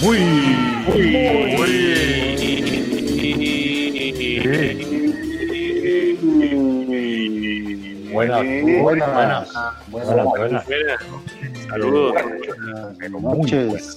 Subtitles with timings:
[0.00, 0.18] Muy,
[0.86, 3.08] muy, muy.
[8.12, 8.42] Buenas,
[8.82, 9.52] buenas,
[9.88, 10.64] buenas, buenas,
[11.68, 12.14] Saludos.
[13.10, 13.96] Buenas noches.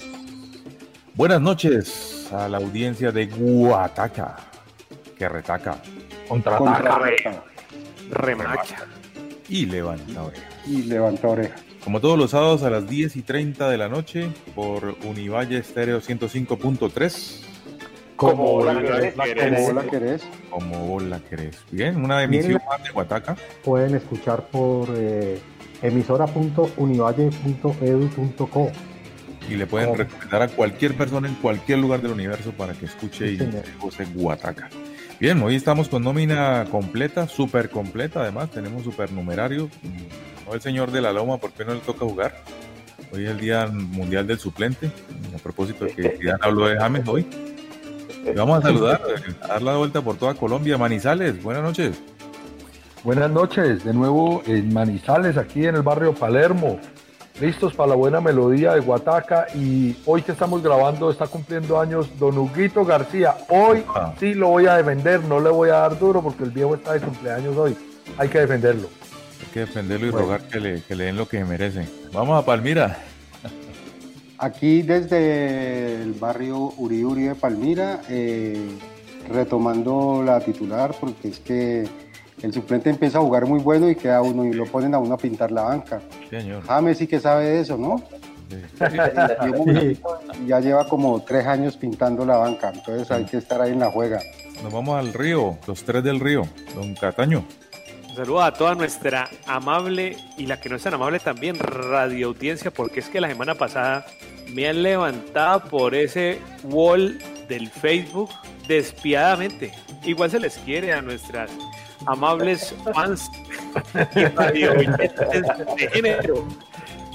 [1.14, 4.36] Buenas noches a la audiencia de Guataca,
[5.18, 5.76] que retaca,
[6.28, 6.98] contraataca
[8.10, 8.76] Remacha.
[9.48, 10.66] y levanta orejas.
[10.66, 11.54] Y levanta oreja.
[11.84, 16.00] Como todos los sábados a las 10 y 30 de la noche por Univalle Estéreo
[16.00, 17.40] 105.3.
[18.16, 18.92] Como la ¿Cómo la
[19.90, 20.22] querés?
[20.50, 21.58] Como vos la querés.
[21.72, 22.60] Bien, una emisión Bien.
[22.68, 23.36] más de Guataca.
[23.64, 25.40] pueden escuchar por eh,
[25.82, 28.70] emisora.univalle.edu.co.
[29.50, 29.96] Y le pueden Oh.
[29.96, 34.04] recomendar a cualquier persona en cualquier lugar del universo para que escuche Sí, y goce
[34.14, 34.68] Guataca.
[35.18, 39.68] Bien, hoy estamos con nómina completa, súper completa además, tenemos supernumerario.
[40.52, 42.34] El señor de la loma, porque no le toca jugar.
[43.12, 44.90] Hoy es el Día Mundial del Suplente.
[45.34, 47.26] A propósito de que Zidane habló de James hoy.
[48.24, 49.00] Y vamos a saludar,
[49.42, 50.78] a dar la vuelta por toda Colombia.
[50.78, 52.00] Manizales, buenas noches.
[53.02, 56.78] Buenas noches, de nuevo en Manizales, aquí en el barrio Palermo.
[57.40, 62.08] Listos para la buena melodía de Guataca y hoy que estamos grabando está cumpliendo años
[62.18, 63.34] Don Huguito García.
[63.48, 64.12] Hoy Ah.
[64.20, 66.92] sí lo voy a defender, no le voy a dar duro porque el viejo está
[66.92, 67.76] de cumpleaños hoy.
[68.18, 68.88] Hay que defenderlo.
[69.52, 70.26] Que defenderlo y Bueno.
[70.26, 71.86] rogar que le, que le den lo que merece.
[72.12, 72.98] Vamos a Palmira.
[74.38, 78.56] Aquí desde el barrio Uriuri de Palmira, eh,
[79.28, 81.88] retomando la titular, porque es que
[82.42, 85.14] el suplente empieza a jugar muy bueno y queda uno y lo ponen a uno
[85.14, 86.00] a pintar la banca.
[86.28, 86.64] Señor.
[86.66, 88.02] James sí que sabe de eso, ¿no?
[88.50, 88.56] Sí.
[90.40, 93.78] Y ya lleva como tres años pintando la banca, entonces hay que estar ahí en
[93.78, 94.20] la juega.
[94.62, 96.42] Nos vamos al río, los tres del río.
[96.74, 97.44] Don Cataño.
[98.12, 102.26] Un saludo a toda nuestra amable y la que no es tan amable también radio
[102.26, 104.04] audiencia, porque es que la semana pasada
[104.50, 107.18] me han levantado por ese wall
[107.48, 108.28] del Facebook
[108.68, 109.72] despiadadamente.
[110.04, 111.50] Igual se les quiere a nuestras
[112.04, 113.30] amables fans
[114.14, 116.46] y radio de género.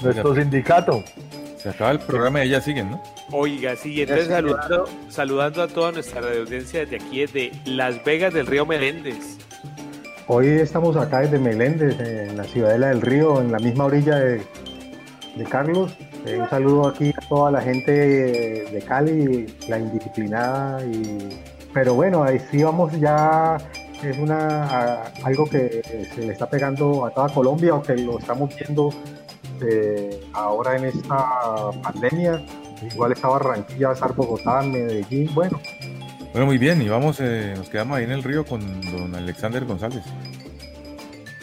[0.02, 1.04] Nuestro sindicato.
[1.58, 3.02] Se acaba el programa y ellas siguen, ¿no?
[3.30, 8.34] Oiga, sí, entonces saludando, saludando a toda nuestra radio audiencia desde aquí, desde Las Vegas
[8.34, 9.38] del Río Meléndez.
[10.30, 14.42] Hoy estamos acá desde Meléndez, en la Ciudadela del Río, en la misma orilla de,
[15.48, 15.96] Carlos.
[16.26, 20.84] Eh, un saludo aquí a toda la gente de Cali, la indisciplinada.
[20.84, 21.28] Y...
[21.72, 23.56] Pero bueno, ahí sí vamos ya,
[24.02, 28.54] es una a- algo que se le está pegando a toda Colombia, aunque lo estamos
[28.56, 28.90] viendo
[29.62, 32.44] eh, ahora en esta pandemia.
[32.92, 35.60] Igual está Barranquilla, estar Bogotá, Medellín, bueno,
[36.32, 38.60] Bueno, muy bien, y vamos, eh, nos quedamos ahí en el río con
[38.92, 40.04] don Alexander González.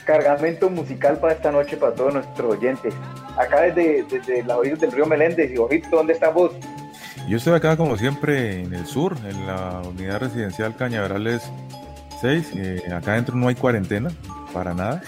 [0.06, 2.94] cargamento musical para esta noche para todos nuestros oyentes.
[3.38, 6.52] Acá desde, desde las orillas del río Meléndez y Ojito, ¿dónde están vos?
[7.28, 11.42] Yo estoy acá, como siempre, en el sur, en la unidad residencial Cañaverales
[12.22, 12.52] 6.
[12.56, 14.12] Eh, acá adentro no hay cuarentena,
[14.54, 15.02] para nada.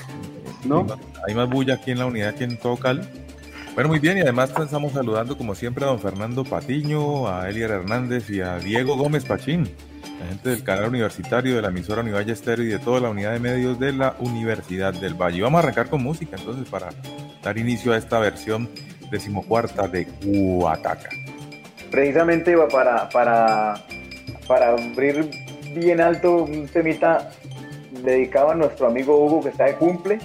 [0.65, 0.79] ¿No?
[0.79, 3.01] Hay más, hay más bulla aquí en la unidad que en todo Cali.
[3.77, 7.69] Bueno, muy bien, y además estamos saludando, como siempre, a don Fernando Patiño, a Elier
[7.69, 9.69] Hernández y a Diego Gómez Pachín,
[10.19, 13.39] la gente del canal universitario de la emisora Univalle y de toda la unidad de
[13.39, 15.37] medios de la Universidad del Valle.
[15.37, 16.89] Y vamos a arrancar con música, entonces, para
[17.43, 18.67] dar inicio a esta versión
[19.11, 21.09] decimocuarta de Guataca.
[21.91, 23.75] Precisamente para, para,
[24.47, 25.29] para abrir
[25.75, 27.29] bien alto un temita
[28.03, 30.17] dedicado a nuestro amigo Hugo que está de cumple.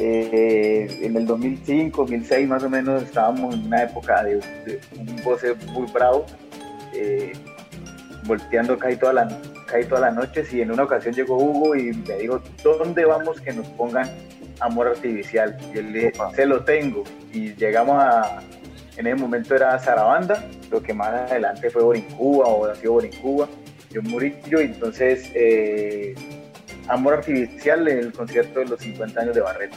[0.00, 5.22] Eh, en el 2005, 2006 más o menos estábamos en una época de, de un
[5.24, 6.24] goce muy bravo,
[6.94, 7.32] eh,
[8.24, 11.92] volteando casi toda, la, casi todas las noches y en una ocasión llegó Hugo y
[11.92, 14.08] me dijo, ¿dónde vamos que nos pongan
[14.60, 15.56] amor artificial?
[15.74, 17.02] Y él le se lo tengo.
[17.32, 18.40] Y llegamos a,
[18.96, 23.48] en ese momento era Zarabanda, lo que más adelante fue Borincuba o ha sido Borincuba,
[23.90, 26.14] yo Murillo, y entonces eh,
[26.88, 29.76] Amor Artificial en el concierto de los 50 años de Barreto.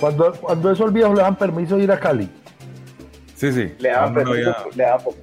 [0.00, 2.28] Cuando, cuando esos viejos le dan permiso de ir a Cali.
[3.34, 3.74] Sí, sí.
[3.78, 5.16] Le daban Vamos, permiso, ya- le daban poco.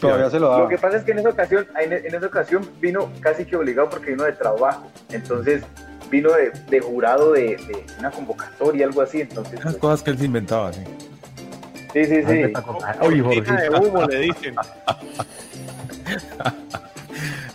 [0.00, 0.68] Todavía se lo Lo da.
[0.68, 3.88] que pasa es que en esa ocasión, en, en esa ocasión vino casi que obligado
[3.88, 5.62] porque vino de trabajo, entonces
[6.10, 10.10] vino de, de jurado de, de una convocatoria, algo así, entonces Esas pues, cosas que
[10.10, 10.82] él se inventaba, sí.
[11.92, 12.52] Sí, sí, sí.
[13.00, 14.54] Oye, de humo le dicen.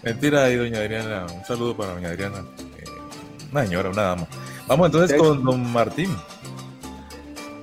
[0.03, 1.25] Mentira ahí, doña Adriana.
[1.33, 2.45] Un saludo para doña Adriana.
[3.51, 4.27] Una señora, una dama.
[4.67, 6.15] Vamos entonces con don Martín.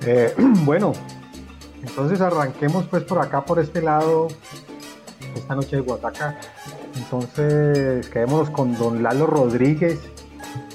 [0.06, 0.34] Eh,
[0.64, 0.92] bueno,
[1.82, 4.28] entonces arranquemos pues por acá, por este lado,
[5.34, 6.38] esta noche de Guataca.
[6.96, 9.98] Entonces quedémonos con don Lalo Rodríguez,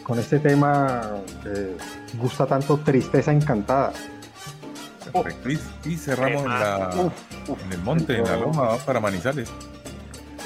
[0.04, 1.02] con este tema
[1.44, 1.78] que
[2.18, 3.94] gusta tanto, Tristeza Encantada.
[5.12, 5.50] Perfecto.
[5.50, 6.90] Y, y cerramos en, la,
[7.48, 9.50] Uf, en el monte, en la loma, para Manizales.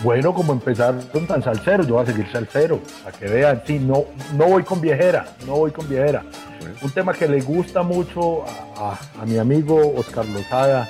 [0.02, 4.06] Bueno, como empezaron tan salseros, yo voy a seguir salsero, para que vean, sí, no,
[4.36, 6.24] no voy con viejera, no voy con viejera.
[6.82, 10.90] Un tema que le gusta mucho a, a- a mi amigo Oscar Lozada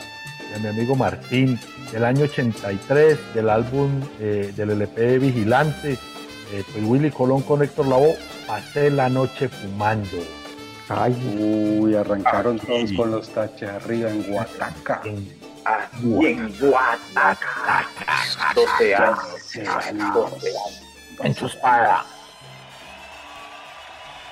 [0.51, 1.59] y a mi amigo Martín,
[1.91, 3.89] del año 83, del álbum
[4.19, 8.15] eh, del LP Vigilante, eh, pues Willy Colón con Héctor Lavoe,
[8.47, 10.17] pasé la noche fumando.
[10.89, 11.15] Ay,
[11.79, 15.01] Uy, arrancaron todos con los taches arriba en Guataca.
[15.05, 17.87] En- Aquí en Guataca.
[18.55, 19.19] 12 años.
[19.53, 20.81] 12 años.
[21.19, 22.05] en su espada.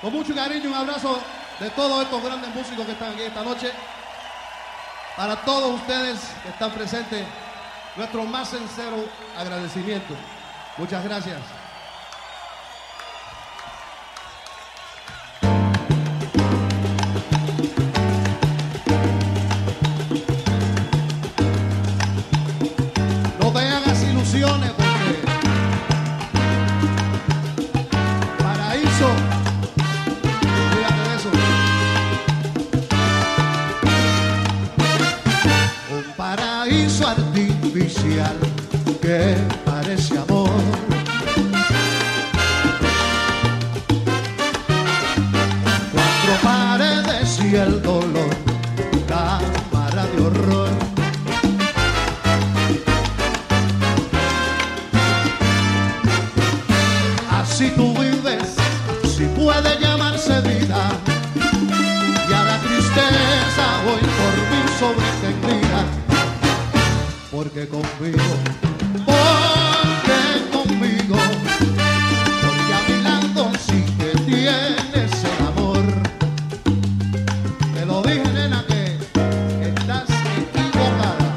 [0.00, 1.20] Con mucho cariño, un abrazo
[1.60, 3.70] de todos estos grandes músicos que están aquí esta noche.
[5.16, 7.24] Para todos ustedes que están presentes,
[7.96, 9.04] nuestro más sincero
[9.38, 10.14] agradecimiento.
[10.76, 11.61] Muchas gracias.
[39.00, 40.41] Que parece amor.
[67.54, 68.18] Porque conmigo,
[69.04, 70.20] porque
[70.50, 71.16] conmigo,
[72.40, 75.84] porque a mi lado sí que tienes el amor.
[77.74, 78.96] Te lo dije, nena, que,
[79.68, 80.08] estás
[80.38, 81.34] equivocada.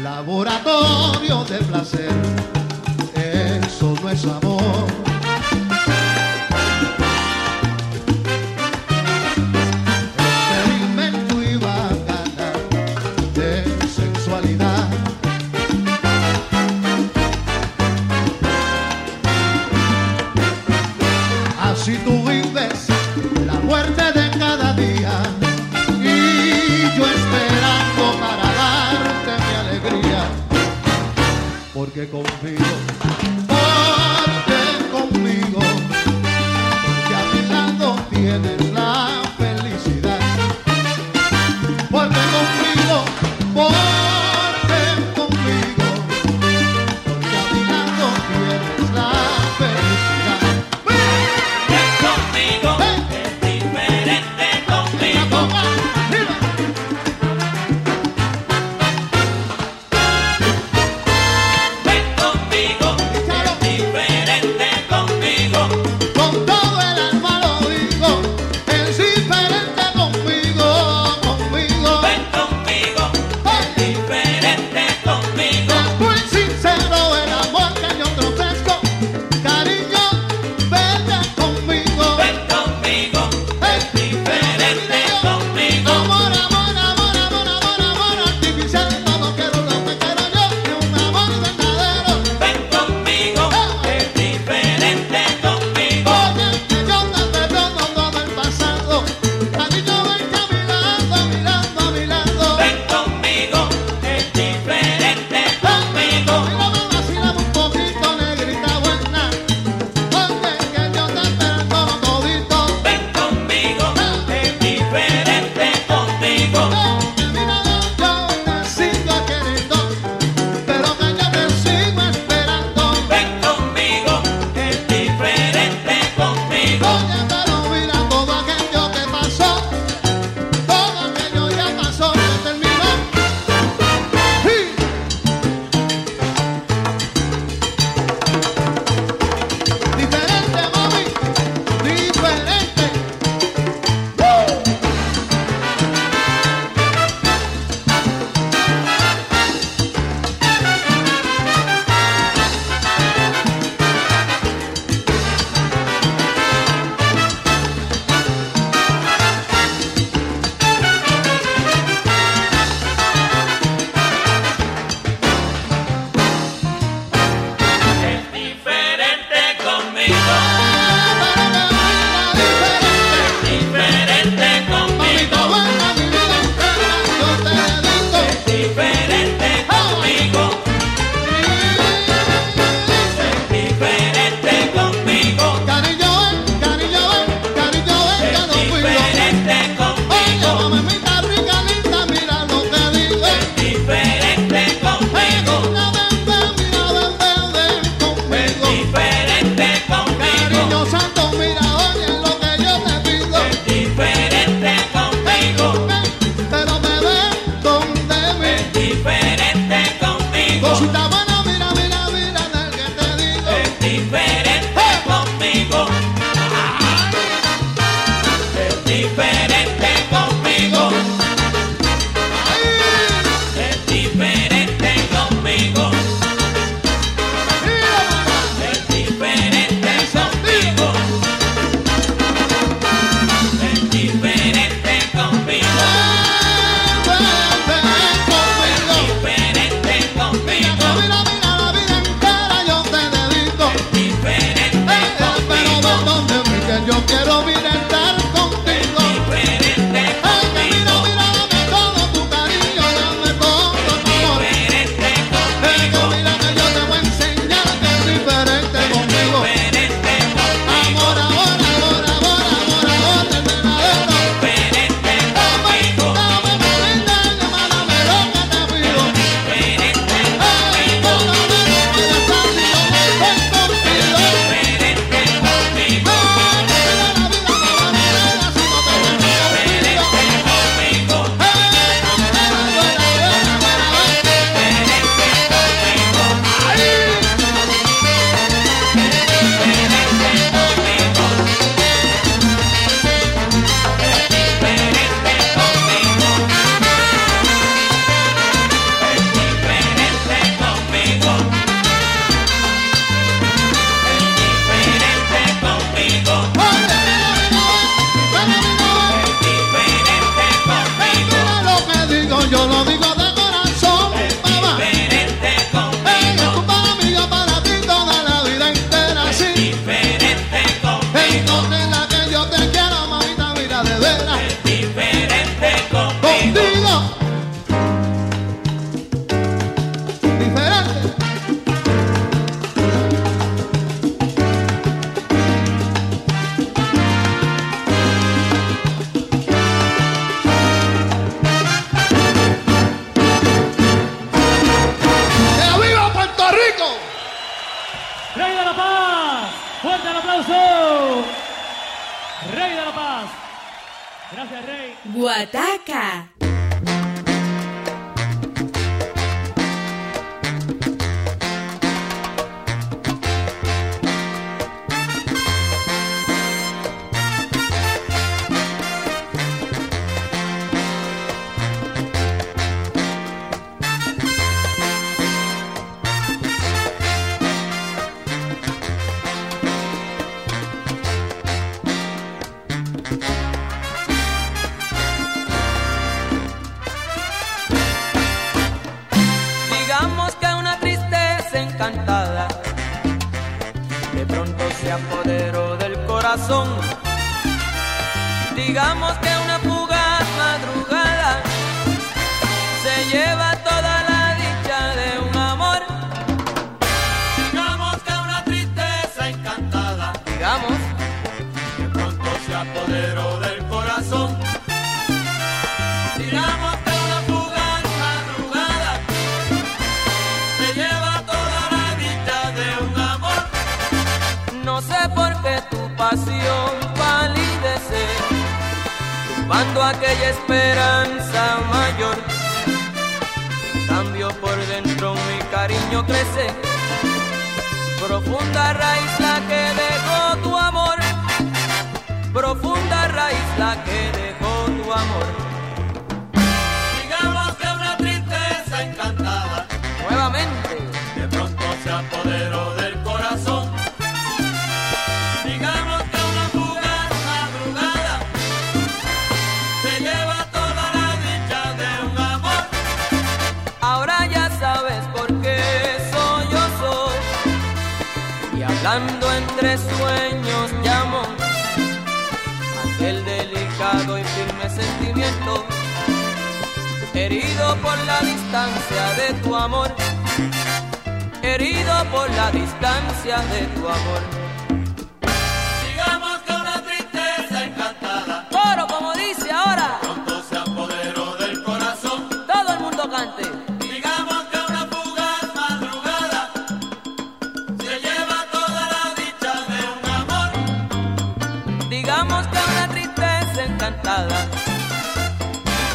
[0.00, 2.12] Laboratorio de placer,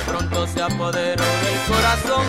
[0.06, 2.26] pronto se apoderó del corazón.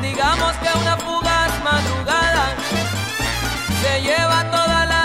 [0.00, 2.56] Digamos que una fugaz madrugada
[3.82, 5.01] se lleva toda la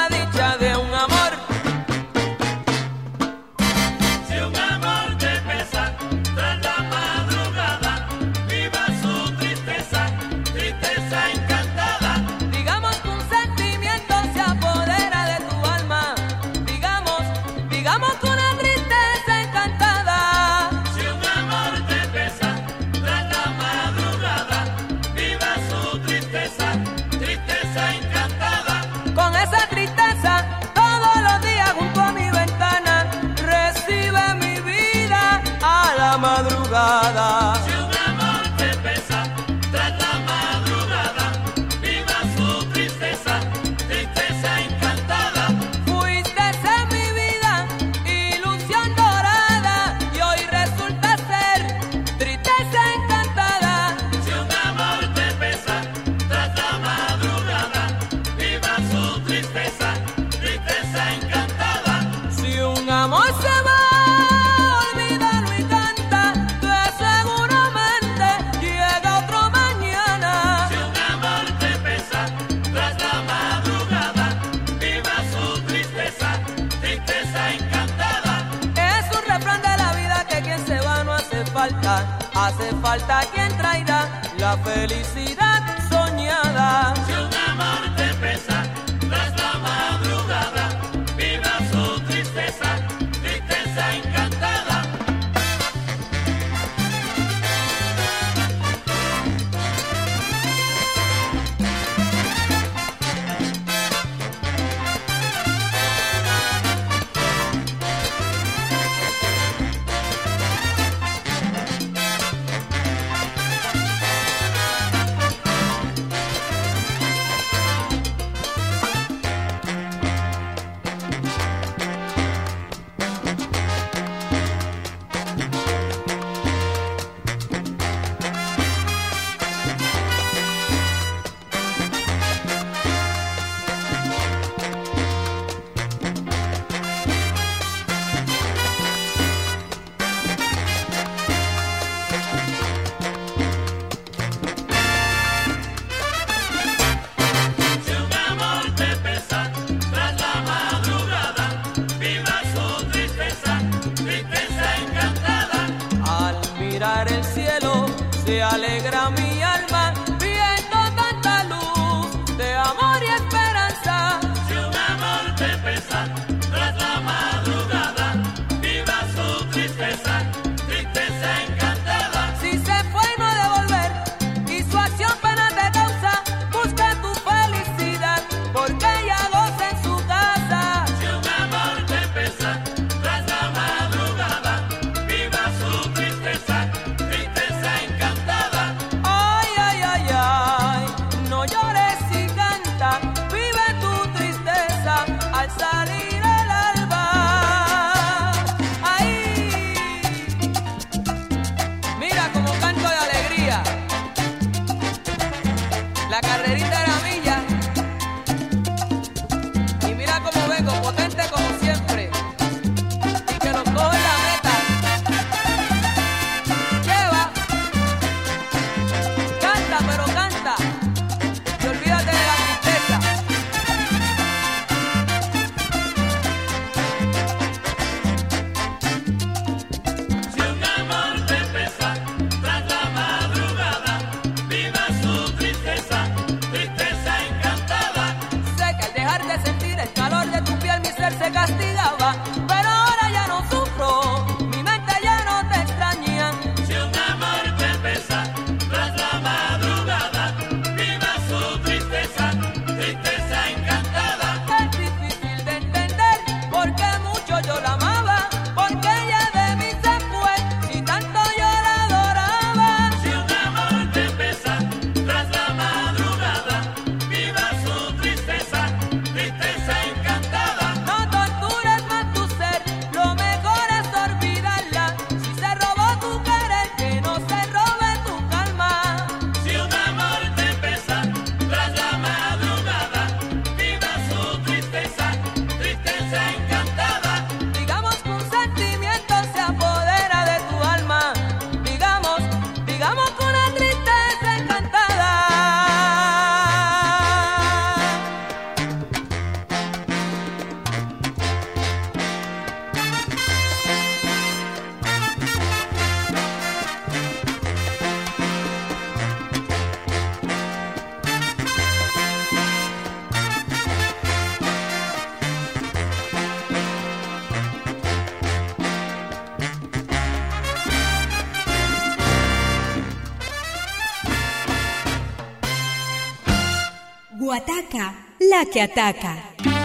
[327.38, 329.57] Guataca, la que ataca.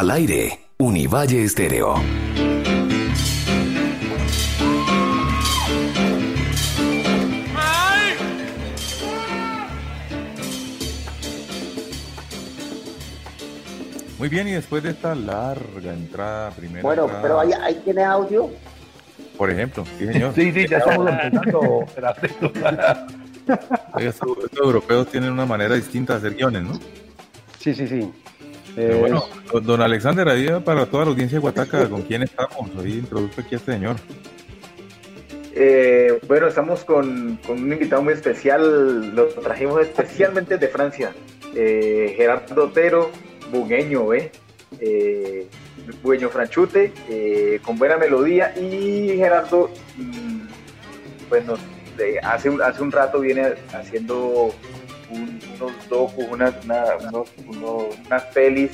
[0.00, 1.96] Al aire, Univalle Estéreo.
[14.18, 18.02] Muy bien, y después de esta larga entrada, primera Bueno, entrada, pero ahí, ahí tiene
[18.02, 18.48] audio.
[19.36, 20.34] por ejemplo, sí señor.
[20.34, 21.84] Sí, sí, ya estamos empezando.
[23.98, 26.80] Estos europeos tienen una manera distinta de hacer guiones, ¿no?
[27.58, 28.10] Sí, sí, sí.
[28.76, 29.24] Pero Eh, bueno,
[29.62, 32.70] don- Alexander, ahí para toda la audiencia de Guataca, ¿con quién estamos?
[32.76, 33.96] Hoy introduzco aquí a este señor.
[35.54, 41.12] Eh, bueno, estamos con, con un invitado muy especial, lo trajimos especialmente de Francia,
[41.54, 43.10] eh, Gerardo Otero,
[43.52, 44.30] bugueño, ¿eh?
[44.80, 45.48] Eh,
[46.02, 50.40] bugueño franchute, eh, con buena melodía y Gerardo, mm,
[51.28, 51.58] pues nos,
[51.96, 53.42] de- hace, un, hace un rato viene
[53.74, 54.54] haciendo
[55.10, 56.84] un- unos docus, unas, una-
[58.06, 58.72] unas pelis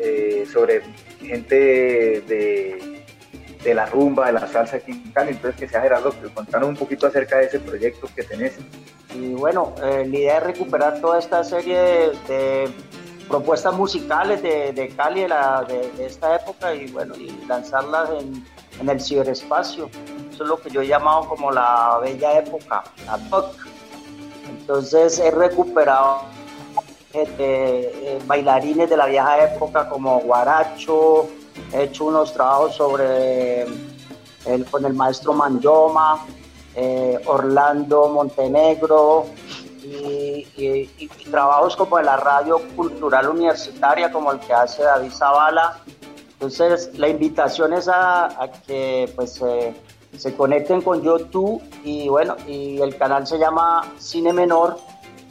[0.00, 0.82] eh, sobre
[1.20, 3.04] gente de,
[3.62, 5.30] de la rumba, de la salsa aquí en Cali.
[5.30, 8.54] Entonces, que sea Gerardo, que contanos un poquito acerca de ese proyecto que tenés.
[9.14, 11.78] Y bueno, eh, la idea es recuperar toda esta serie
[12.28, 12.70] de,
[13.28, 18.44] propuestas musicales de, Cali de, esta época y bueno, y lanzarlas en,
[18.80, 19.90] en el ciberespacio.
[20.32, 23.54] Eso es lo que yo he llamado como la bella época, la BOC.
[24.48, 26.22] Entonces he recuperado
[27.14, 31.28] eh, eh, bailarines de la vieja época como Guaracho,
[31.72, 36.26] he hecho unos trabajos sobre el, con el maestro Mandoma,
[36.74, 39.26] eh, Orlando Montenegro
[39.82, 45.80] y, trabajos como de la radio cultural universitaria como el que hace David Zavala.
[46.32, 49.74] Entonces la invitación es a, a que pues eh,
[50.16, 54.78] se conecten con YouTube y bueno, y el canal se llama Cine Menor,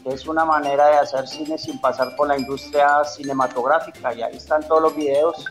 [0.04, 4.38] que es una manera de hacer cine sin pasar por la industria cinematográfica y ahí
[4.38, 5.46] están todos los videos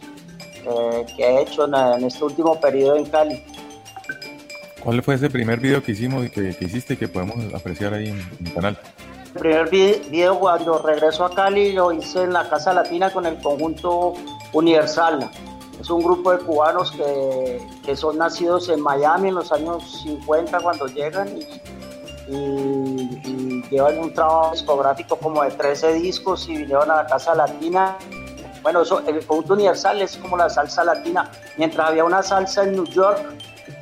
[0.65, 3.45] eh, que he hecho en, en este último periodo en Cali.
[4.83, 7.93] ¿Cuál fue ese primer video que hicimos y que, que hiciste y que podemos apreciar
[7.93, 8.79] ahí en, en el canal?
[9.35, 13.27] El primer vi- video cuando regreso a Cali lo hice en la Casa Latina con
[13.27, 14.15] el conjunto
[14.53, 15.29] Universal.
[15.81, 20.59] Es un grupo de cubanos que, que son nacidos en Miami en los años 50
[20.61, 21.45] cuando llegan y,
[23.71, 27.97] llevan un trabajo discográfico como de 13 discos y vinieron a la Casa Latina.
[28.63, 31.31] Bueno, eso, el conjunto Universal es como la salsa latina.
[31.57, 33.19] Mientras había una salsa en New York,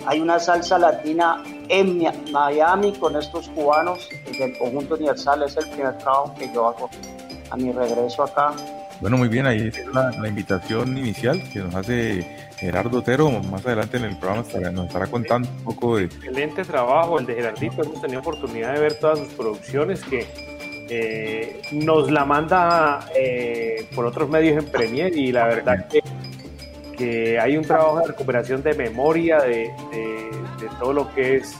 [0.06, 5.42] hay una salsa latina en Mi- Miami con estos cubanos del conjunto Universal.
[5.44, 6.90] Es el primer trabajo que yo hago
[7.50, 8.52] a mi regreso acá.
[9.04, 12.26] Bueno, muy bien, ahí es la, invitación inicial que nos hace
[12.56, 13.30] Gerardo Otero.
[13.30, 17.26] Más adelante en el programa estará- nos estará contando un poco de, Excelente trabajo el
[17.26, 17.82] de Gerardito.
[17.82, 20.26] Hemos tenido oportunidad de ver todas sus producciones que
[20.88, 26.00] eh, nos la manda eh, por otros medios en Premiere y la verdad que,
[26.96, 30.24] que hay un trabajo de recuperación de memoria de, de-
[30.80, 31.54] todo lo que es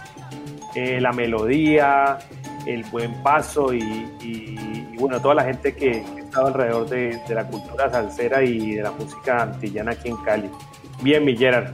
[0.75, 2.19] eh, la melodía,
[2.67, 6.03] el buen paso y, bueno, toda la gente que,
[6.35, 10.51] estado alrededor de, de la cultura salsera y de la música antillana aquí en Cali.
[11.01, 11.73] Bien, mi Gerard.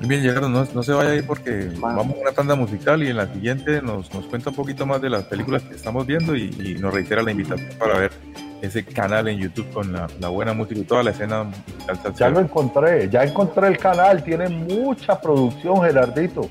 [0.00, 3.08] Muy bien, Gerardo, no, no se vaya ahí porque vamos a una tanda musical y
[3.08, 6.34] en la siguiente nos, nos cuenta un poquito más de las películas que estamos viendo
[6.36, 8.12] y, y nos reitera la invitación para ver
[8.62, 12.02] ese canal en YouTube con la, la buena música y toda la escena musical Ya
[12.02, 12.30] salsera.
[12.30, 16.48] lo encontré, ya encontré el canal, tiene mucha producción, Gerardito.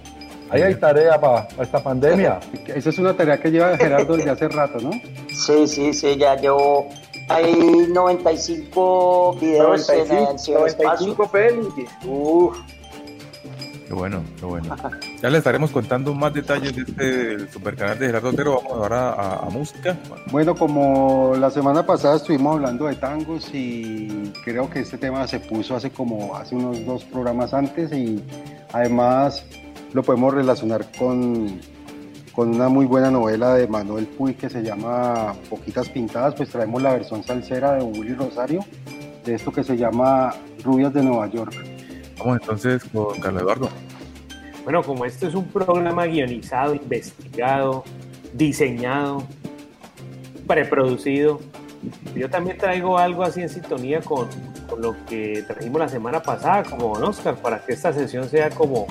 [0.50, 2.40] Ahí hay tarea para esta pandemia.
[2.68, 4.92] Esa es una tarea que lleva Gerardo desde hace rato, ¿no?
[5.34, 6.88] Sí, sí, sí, ya llevo.
[7.28, 11.08] Hay 95 videos en 95, el ciberespacio.
[11.08, 11.90] 95 pelis.
[12.06, 12.58] Uf.
[13.88, 14.76] Qué bueno, qué bueno.
[15.22, 18.56] Ya le estaremos contando más detalles de este super canal de Gerardo Otero.
[18.56, 19.98] Vamos ahora a, a música.
[20.32, 25.40] Bueno, como la semana pasada estuvimos hablando de tangos y creo que este tema se
[25.40, 28.24] puso hace como hace unos dos programas antes y
[28.74, 29.46] además
[29.94, 31.60] lo podemos relacionar con,
[32.36, 36.82] con una muy buena novela de Manuel Puy que se llama Poquitas Pintadas, pues traemos
[36.82, 38.60] la versión salsera de Willy Rosario
[39.24, 41.56] de esto que se llama Rubias de Nueva York.
[42.20, 43.70] Vamos entonces con Carlos Eduardo.
[44.66, 47.84] Bueno, como este es un programa guionizado, investigado,
[48.34, 49.24] diseñado,
[50.46, 51.40] preproducido,
[52.16, 54.28] yo también traigo algo así en sintonía con,
[54.70, 58.88] con lo que trajimos la semana pasada, como Oscar, para que esta sesión sea como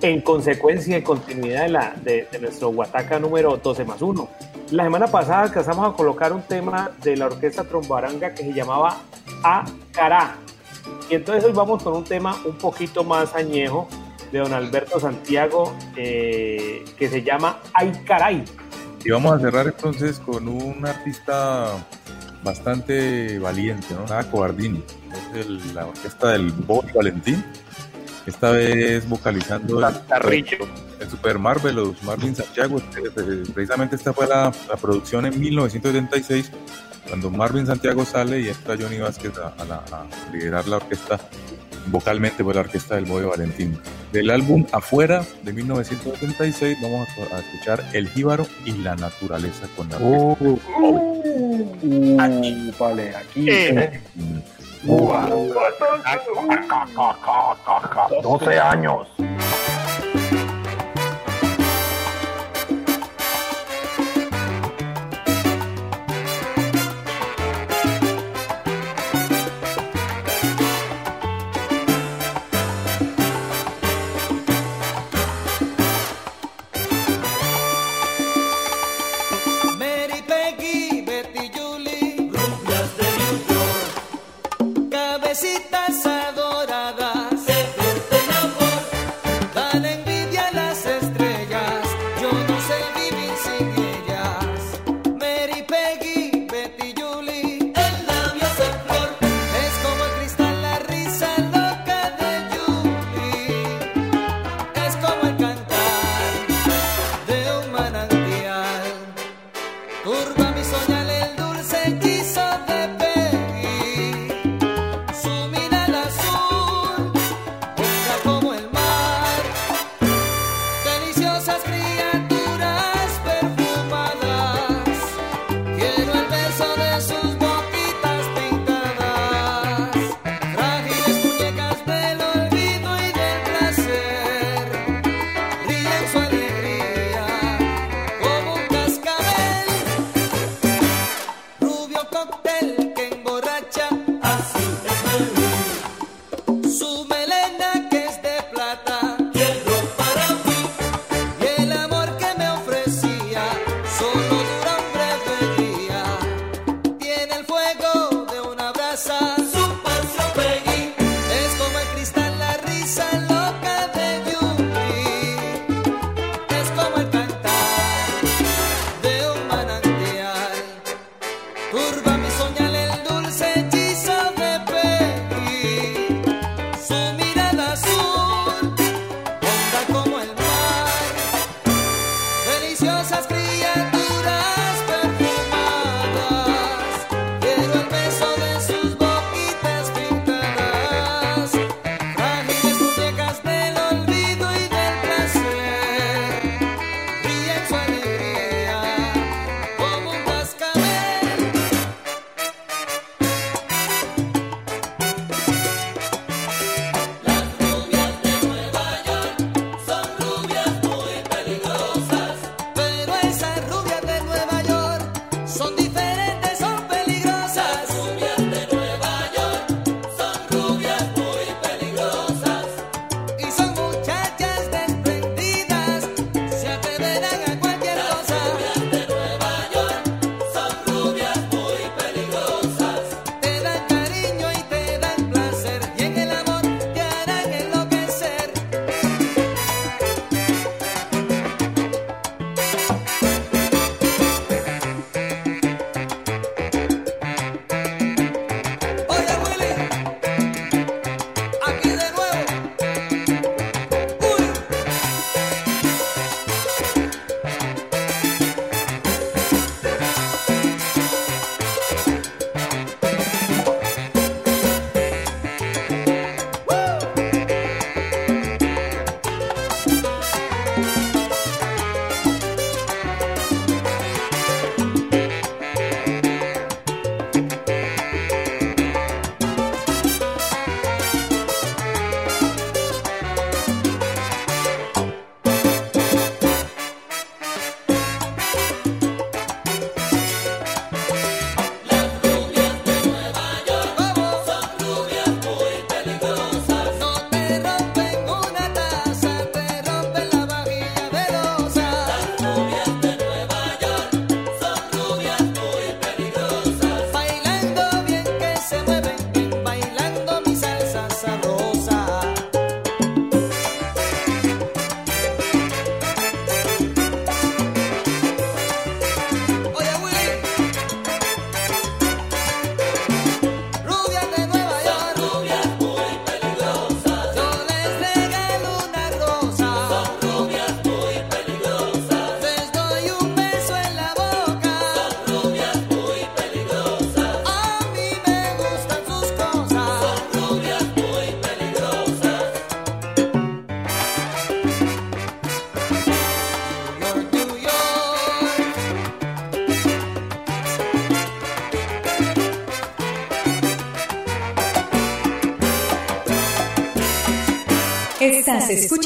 [0.00, 4.28] en consecuencia y continuidad de, la, de, de nuestro Huataca número 12 más 1.
[4.70, 8.96] La semana pasada alcanzamos a colocar un tema de la orquesta trombaranga que se llamaba
[9.44, 10.36] A Cará.
[11.10, 13.86] Y entonces hoy vamos con un tema un poquito más añejo
[14.32, 18.44] de don Alberto Santiago eh, que se llama Ay Caray.
[19.04, 21.72] Y vamos a cerrar entonces con un artista
[22.42, 24.04] bastante valiente, ¿no?
[24.06, 24.82] Nada cobardini.
[25.34, 27.44] el- la orquesta del Boy Valentín.
[28.26, 30.58] Esta vez vocalizando el, Tarrillo.
[31.00, 32.78] el Super Marvelous, Marvin Santiago.
[32.78, 36.50] Eh, eh, Precisamente esta fue la, la producción en 1976,
[37.08, 41.18] cuando Marvin Santiago sale y entra Johnny Vázquez a, a la- a liderar la orquesta
[41.86, 43.76] vocalmente por la orquesta del Boy Valentín.
[44.12, 49.88] Del álbum Afuera de 1976 vamos a, a escuchar El Jíbaro y la naturaleza con
[49.88, 50.44] la orquesta.
[50.44, 50.60] Uh,
[51.82, 53.50] uh, vale, aquí.
[53.50, 54.00] Eh.
[54.16, 54.42] Uva.
[58.22, 59.06] 12 años.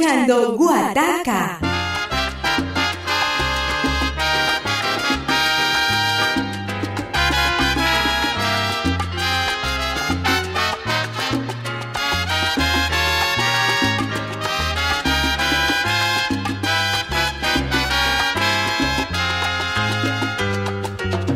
[0.06, 1.58] escuchando Guataca.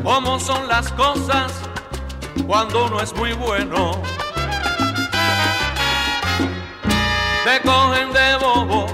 [0.04, 1.52] ¿Cómo son las cosas
[2.46, 3.99] cuando uno es muy bueno?
[7.50, 8.86] te cogen de bobo,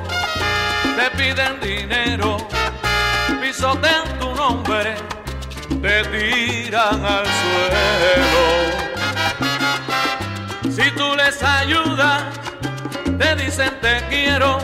[0.97, 2.39] te piden dinero,
[3.41, 4.95] pisotean tu nombre,
[5.83, 8.45] te tiran al suelo.
[10.75, 12.23] Si tú les ayudas,
[13.19, 14.59] te dicen te quiero,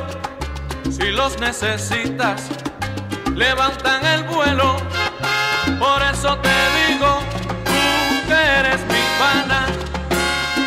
[0.91, 2.49] si los necesitas,
[3.35, 4.77] levantan el vuelo.
[5.79, 7.19] Por eso te digo,
[7.67, 9.67] tú que eres mi pana,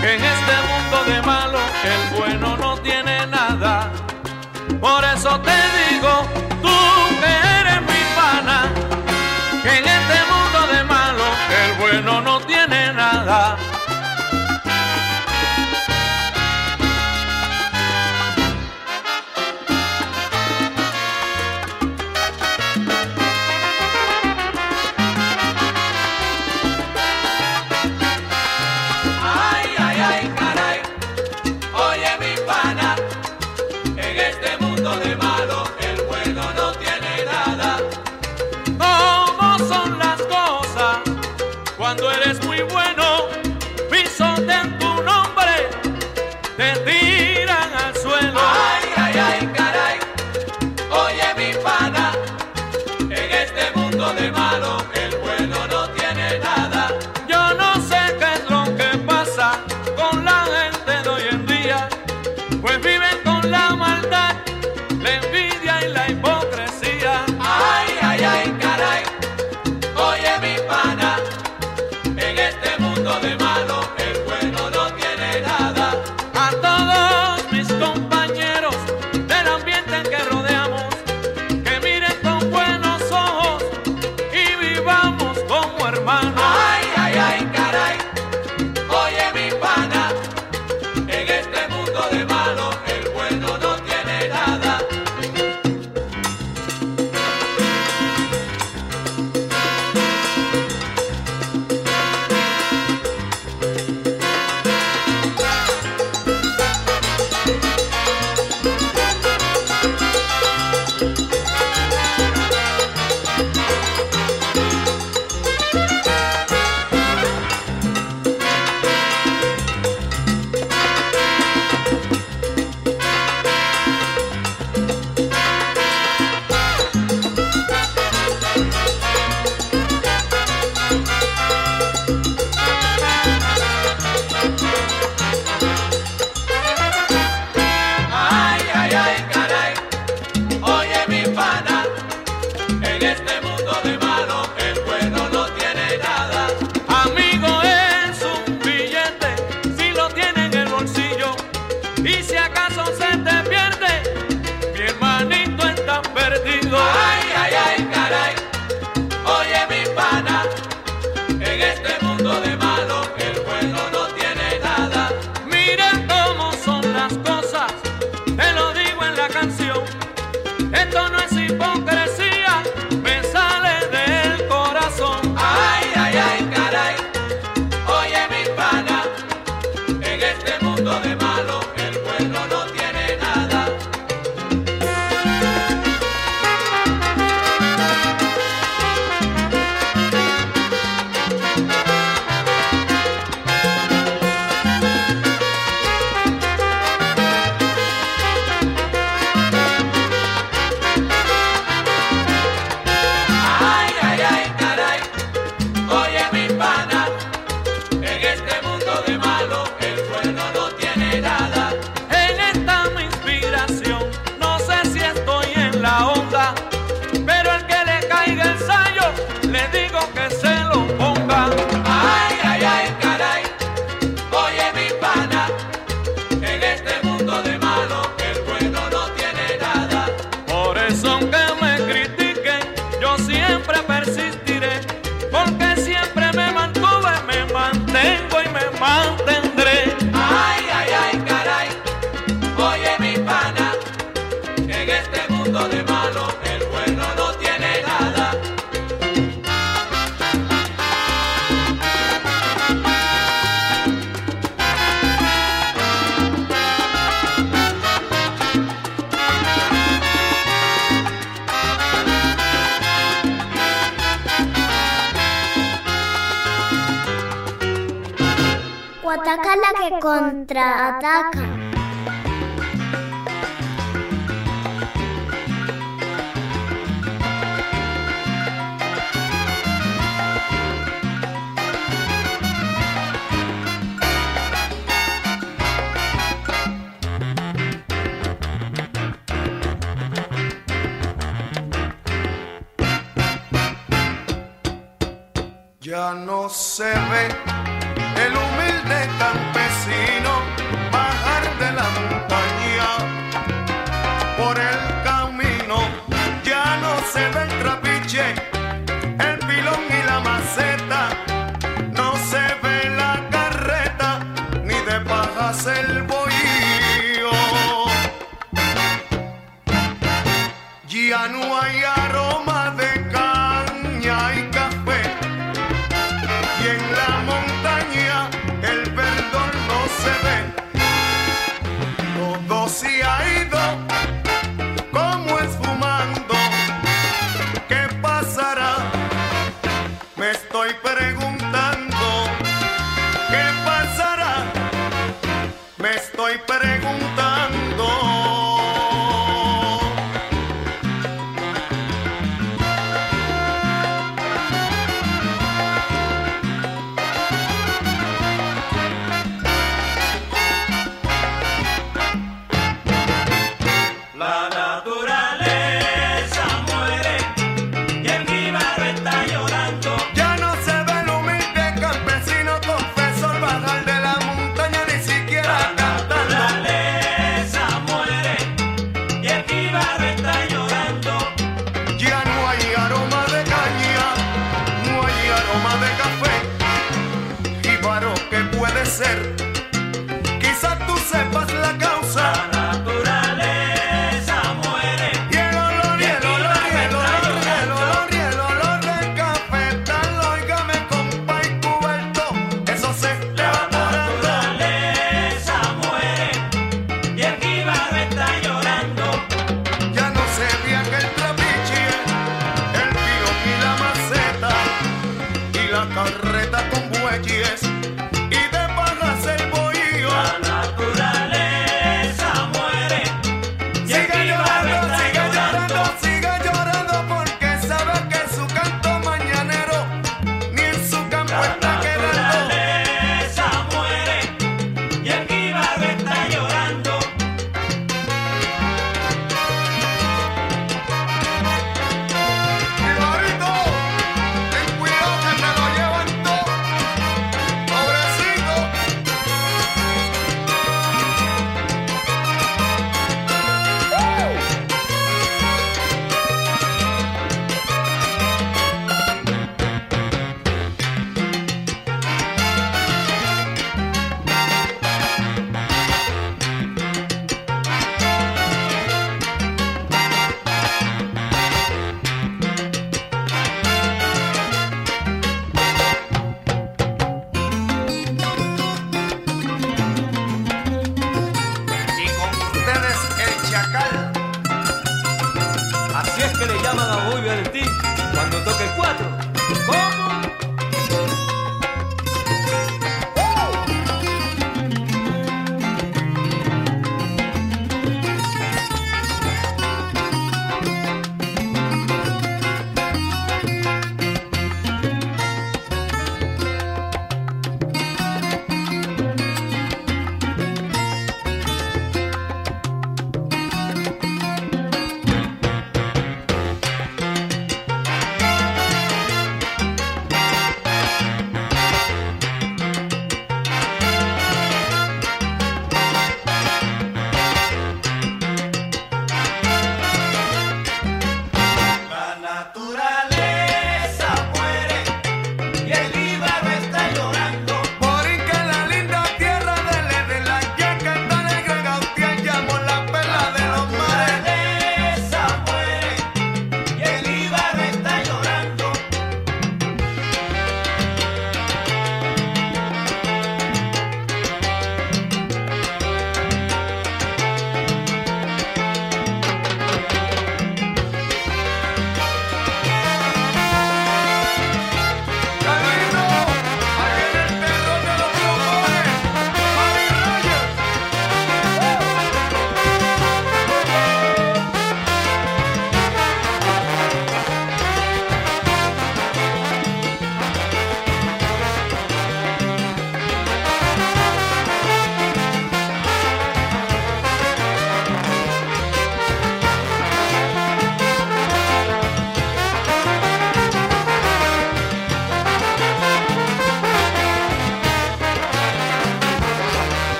[0.00, 2.91] que en este mundo de malo el bueno no tiene
[5.22, 5.81] eso te.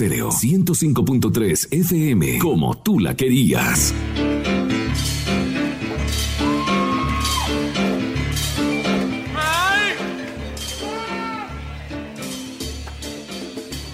[0.00, 3.92] Estéreo 105.3 FM, como tú la querías.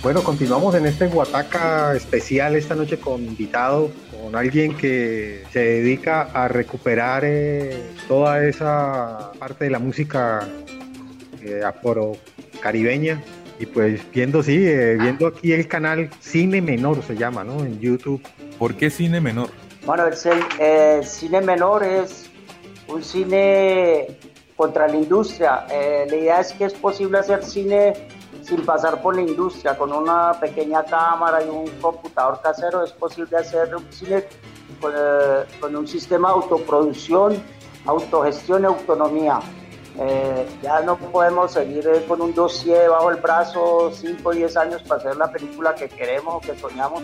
[0.01, 6.23] Bueno, continuamos en este Guataca especial esta noche con invitado, con alguien que se dedica
[6.23, 10.49] a recuperar eh, toda esa parte de la música
[11.43, 13.21] eh, afro-caribeña.
[13.59, 17.61] Y pues viendo, sí, eh, viendo aquí el canal Cine Menor se llama, ¿no?
[17.61, 18.23] En YouTube.
[18.59, 19.49] ¿Por qué Cine Menor?
[19.87, 20.15] Bueno, el,
[20.59, 22.29] eh, cine menor es
[22.89, 24.19] un cine
[24.57, 25.65] contra la industria.
[25.71, 27.93] Eh, la idea es que es posible hacer cine
[28.43, 29.79] sin pasar por la industria.
[29.79, 34.25] Con una pequeña cámara y un computador casero es posible hacer un cine
[34.81, 37.41] con, eh, con un sistema de autoproducción,
[37.87, 39.39] autogestión y autonomía.
[39.99, 44.57] Eh, ya no podemos seguir eh, con un dossier bajo el brazo 5 o 10
[44.59, 47.03] años para hacer la película que queremos o que soñamos.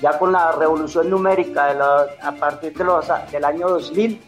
[0.00, 4.20] Ya con la revolución numérica de la- a partir de los, del año 2000,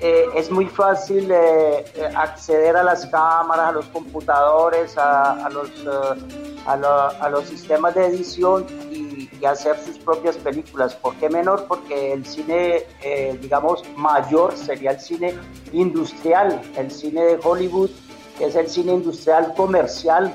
[0.00, 5.48] eh, es muy fácil eh, eh, acceder a las cámaras, a los computadores, a, a
[5.48, 9.11] los, eh, a, a los sistemas de edición y,
[9.46, 10.94] hacer sus propias películas.
[10.94, 11.66] ¿Por qué menor?
[11.66, 15.34] Porque el cine, eh, digamos, mayor sería el cine
[15.72, 17.90] industrial, el cine de Hollywood,
[18.38, 20.32] que es el cine industrial comercial,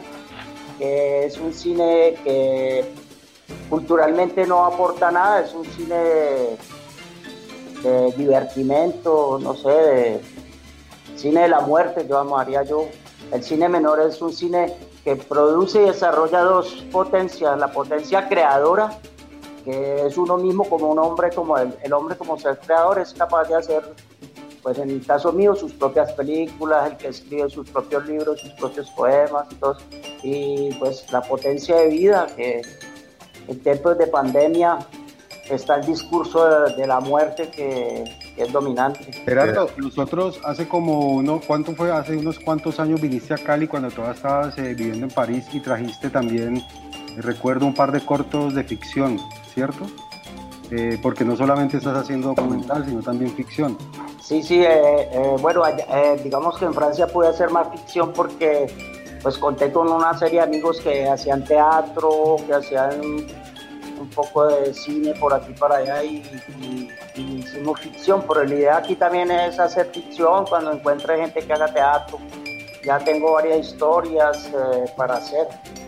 [0.78, 2.86] que es un cine que
[3.70, 6.58] culturalmente no aporta nada, es un cine de,
[7.84, 10.22] de divertimento, no sé, de
[11.16, 12.88] cine de la muerte, yo llamaría yo.
[13.32, 14.74] El cine menor es un cine
[15.08, 18.99] que produce y desarrolla dos potencias, la potencia creadora,
[19.64, 23.45] que es uno mismo como un hombre, como el, hombre como ser creador, es capaz
[23.47, 23.84] de hacer,
[24.62, 28.51] pues en el caso mío, sus propias películas, el que escribe sus propios libros, sus
[28.55, 29.78] propios poemas y todo.
[30.24, 32.62] Y pues la potencia de vida, que
[33.47, 34.80] en tiempos de pandemia
[35.49, 38.03] está el discurso de, de la muerte que
[38.38, 39.12] es dominante.
[39.26, 41.92] Gerardo, nosotros hace como uno, ¿cuánto fue?
[41.92, 45.60] Hace unos cuantos años viniste a Cali cuando todavía estabas eh, viviendo en París y
[45.60, 46.64] trajiste también, eh,
[47.18, 49.20] recuerdo, un par de cortos de ficción,
[49.54, 49.86] ¿cierto?
[50.70, 53.78] Eh, porque no solamente estás haciendo documental, sino también ficción.
[54.22, 58.68] Sí, sí, eh, eh, bueno, eh, digamos que en Francia pude hacer más ficción porque
[59.24, 63.00] pues conté con una serie de amigos que hacían teatro, que hacían
[64.00, 66.18] un poco de cine por aquí para allá y,
[66.62, 66.91] y-
[67.82, 72.18] ficción, pero la idea aquí también es hacer ficción cuando encuentre gente que haga teatro.
[72.84, 75.48] Ya tengo varias historias eh, para hacer.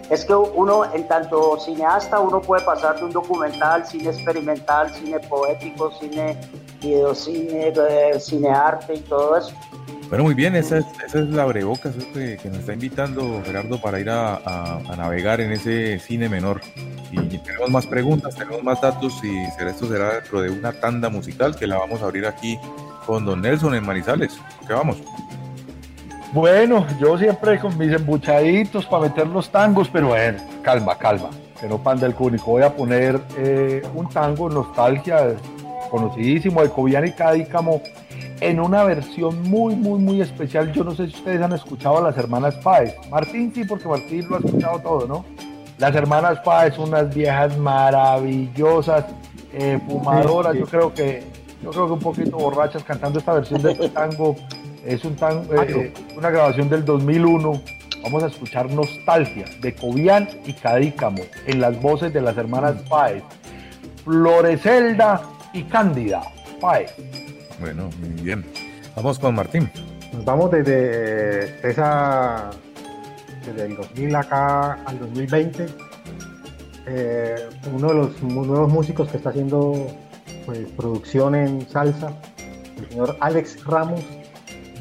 [0.09, 5.19] Es que uno, en tanto cineasta, uno puede pasar de un documental, cine experimental, cine
[5.19, 6.37] poético, cine
[6.81, 9.53] videocine, eh, cinearte y todo eso.
[10.09, 10.85] Bueno, muy bien, esa es,
[11.29, 14.35] la abrebocas este, que nos está invitando Gerardo para ir a-
[14.89, 16.61] a navegar en ese cine menor.
[17.11, 21.55] Y tenemos más preguntas, tenemos más datos y esto será dentro de una tanda musical
[21.55, 22.57] que la vamos a abrir aquí
[23.05, 24.39] con Don Nelson en Manizales.
[24.67, 24.97] ¿Qué vamos?
[26.31, 31.67] Bueno, yo siempre con mis embuchaditos para meter los tangos, pero bueno, calma, calma, que
[31.67, 32.51] no panda el cúnico.
[32.51, 35.35] Voy a poner eh, un tango nostalgia
[35.89, 37.81] conocidísimo de Cobian y Cadícamo
[38.41, 40.71] en una versión muy, muy, muy especial.
[40.71, 42.95] Yo no sé si ustedes han escuchado a las hermanas Páez.
[43.09, 45.25] Martín sí, porque Martín lo ha escuchado todo, ¿no?
[45.79, 49.05] Las hermanas Páez son unas viejas maravillosas,
[49.53, 50.53] eh, fumadoras.
[50.53, 51.23] Yo creo que,
[51.63, 54.35] yo creo que un poquito borrachas cantando esta versión de este tango.
[54.85, 57.61] Es un tan, eh, una grabación del 2001.
[58.03, 63.23] Vamos a escuchar Nostalgia de Cobian y Cadícamo en las voces de las hermanas Páez.
[64.03, 65.21] Floreselda
[65.53, 66.21] y Cándida
[66.59, 66.93] Páez.
[67.57, 68.45] Bueno, muy bien.
[68.97, 69.71] Vamos con Martín.
[70.11, 72.51] Nos vamos desde esa
[73.45, 75.65] desde el 2000 acá al 2020.
[76.87, 77.35] Eh,
[77.73, 79.87] uno de los nuevos músicos que está haciendo
[80.45, 82.13] pues, producción en salsa,
[82.77, 84.01] el señor Alex Ramos,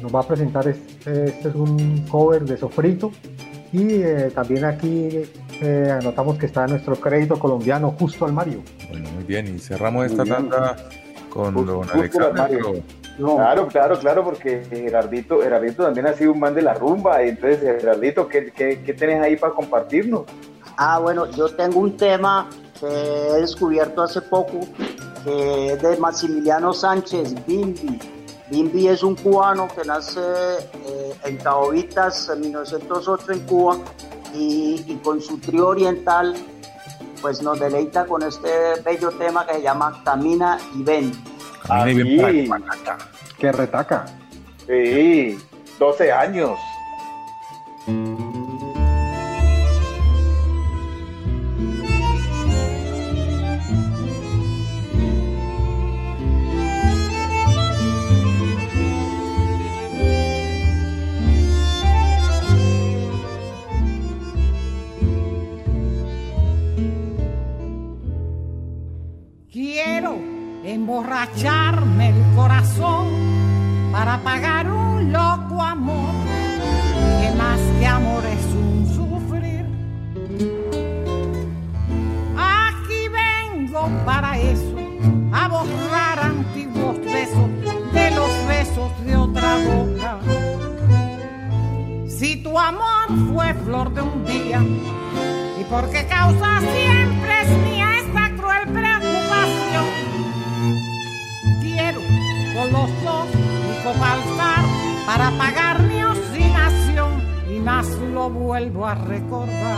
[0.01, 3.11] nos va a presentar este, este es un cover de Sofrito
[3.71, 5.09] y eh, también aquí
[5.61, 8.61] eh, anotamos que está nuestro crédito colombiano justo al Mario.
[8.89, 9.53] Bueno, muy bien.
[9.55, 10.75] Y cerramos esta tanda
[11.29, 12.33] con Justo- Don justo
[13.19, 17.23] Claro, claro, claro, porque Gerardito, Gerardito también ha sido un man de la rumba.
[17.23, 20.23] y Entonces, Gerardito, ¿qué, qué, qué tenés ahí para compartirnos?
[20.77, 22.49] Ah, bueno, yo tengo un tema
[22.79, 24.59] que he descubierto hace poco,
[25.23, 27.99] que es de Maximiliano Sánchez, Bimbi.
[28.49, 33.77] Bimbi es un cubano que nace eh, en Cabovitas en 1908 en Cuba
[34.33, 36.33] y, y con su trío oriental
[37.21, 38.49] pues nos deleita con este
[38.83, 41.11] bello tema que se llama Camina y Ven.
[41.69, 42.97] Camina y ven para Sí,
[43.37, 44.05] Que retaca.
[44.67, 45.37] sí,
[45.79, 46.57] 12 años.
[70.79, 73.07] Emborracharme el corazón
[73.91, 76.13] para pagar un loco amor,
[77.19, 79.65] que más que amor es un sufrir.
[82.37, 84.77] Aquí vengo para eso,
[85.33, 87.49] a borrar antiguos besos
[87.93, 90.19] de los besos de otra boca.
[92.07, 94.61] Si tu amor fue flor de un día,
[95.59, 98.73] y porque causa siempre es mía esta cruel
[102.59, 104.63] con los dos mi copalzar
[105.05, 109.77] para pagar mi obstinación y más lo vuelvo a recordar.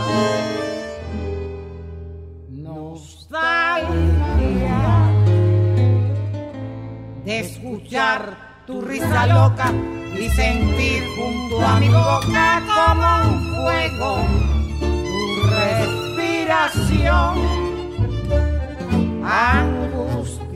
[2.48, 3.92] Nostalgia
[7.24, 9.72] de escuchar tu risa loca
[10.18, 14.16] y sentir junto a mi boca como un fuego
[14.80, 17.34] tu respiración,
[19.24, 20.51] angustia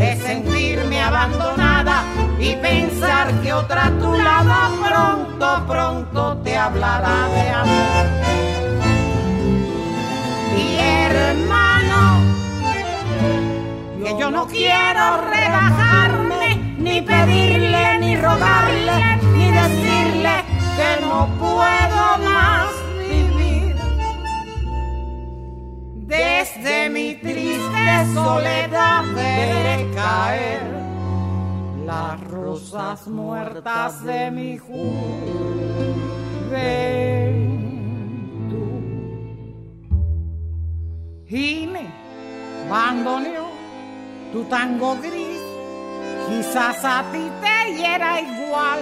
[0.00, 2.02] de sentirme abandonada
[2.38, 8.06] y pensar que otra tu lado pronto, pronto te hablará de amor.
[10.56, 12.02] Y hermano,
[14.02, 20.34] que yo no quiero rebajarme, ni pedirle, ni rogarle, ni decirle
[20.76, 22.69] que no puedo más
[26.10, 30.62] Desde mi triste soledad veré caer
[31.86, 34.90] las rosas muertas de mi juventud.
[41.28, 41.86] Y me
[42.66, 43.46] abandoneó
[44.32, 45.40] tu tango gris,
[46.28, 48.80] quizás a ti te hiera igual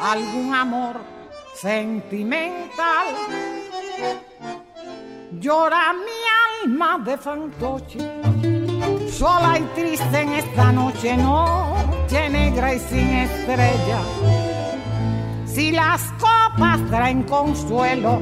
[0.00, 1.00] algún amor
[1.56, 3.06] sentimental.
[5.40, 6.20] Llora mi
[6.70, 7.98] alma de fantoche,
[9.10, 14.00] sola y triste en esta noche, noche negra y sin estrella.
[15.46, 18.20] Si las copas traen consuelo,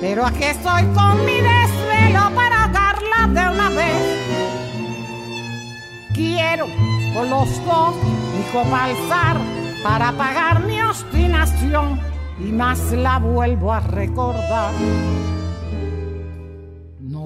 [0.00, 4.20] pero aquí estoy con mi desvelo para darla de una vez
[6.14, 6.66] quiero
[7.14, 7.94] con los dos
[8.36, 9.36] mi copa alzar
[9.82, 11.98] para pagar mi obstinación
[12.38, 14.72] y más la vuelvo a recordar.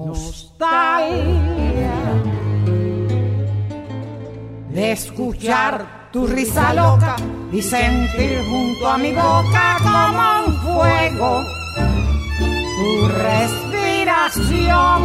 [0.05, 1.97] Nostalgia
[4.69, 7.15] de escuchar tu risa loca
[7.51, 11.41] y sentir junto a mi boca como un fuego
[12.77, 15.01] tu respiración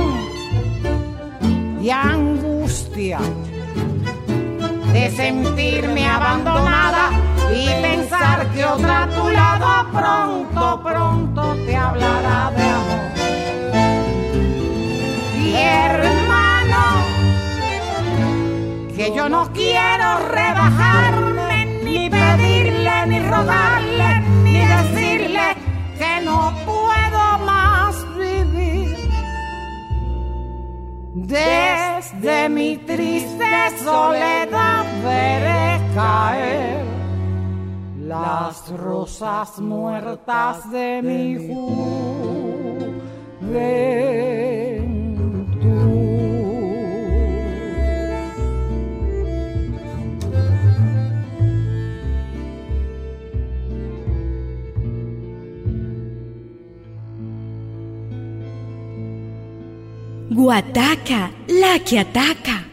[1.81, 3.21] y angustia
[4.93, 7.09] de sentirme abandonada
[7.55, 13.20] y pensar que otra a tu lado pronto, pronto te hablará de amor.
[15.55, 17.05] Hermano,
[18.97, 25.57] que yo no quiero rebajarme, ni pedirle, ni rogarle, ni decirle
[25.99, 28.97] que no puedo más vivir.
[31.15, 33.47] Desde mi triste
[33.83, 36.85] soledad veré caer
[37.99, 41.37] las rosas muertas de mi
[60.33, 62.70] Guataca, la que ataca.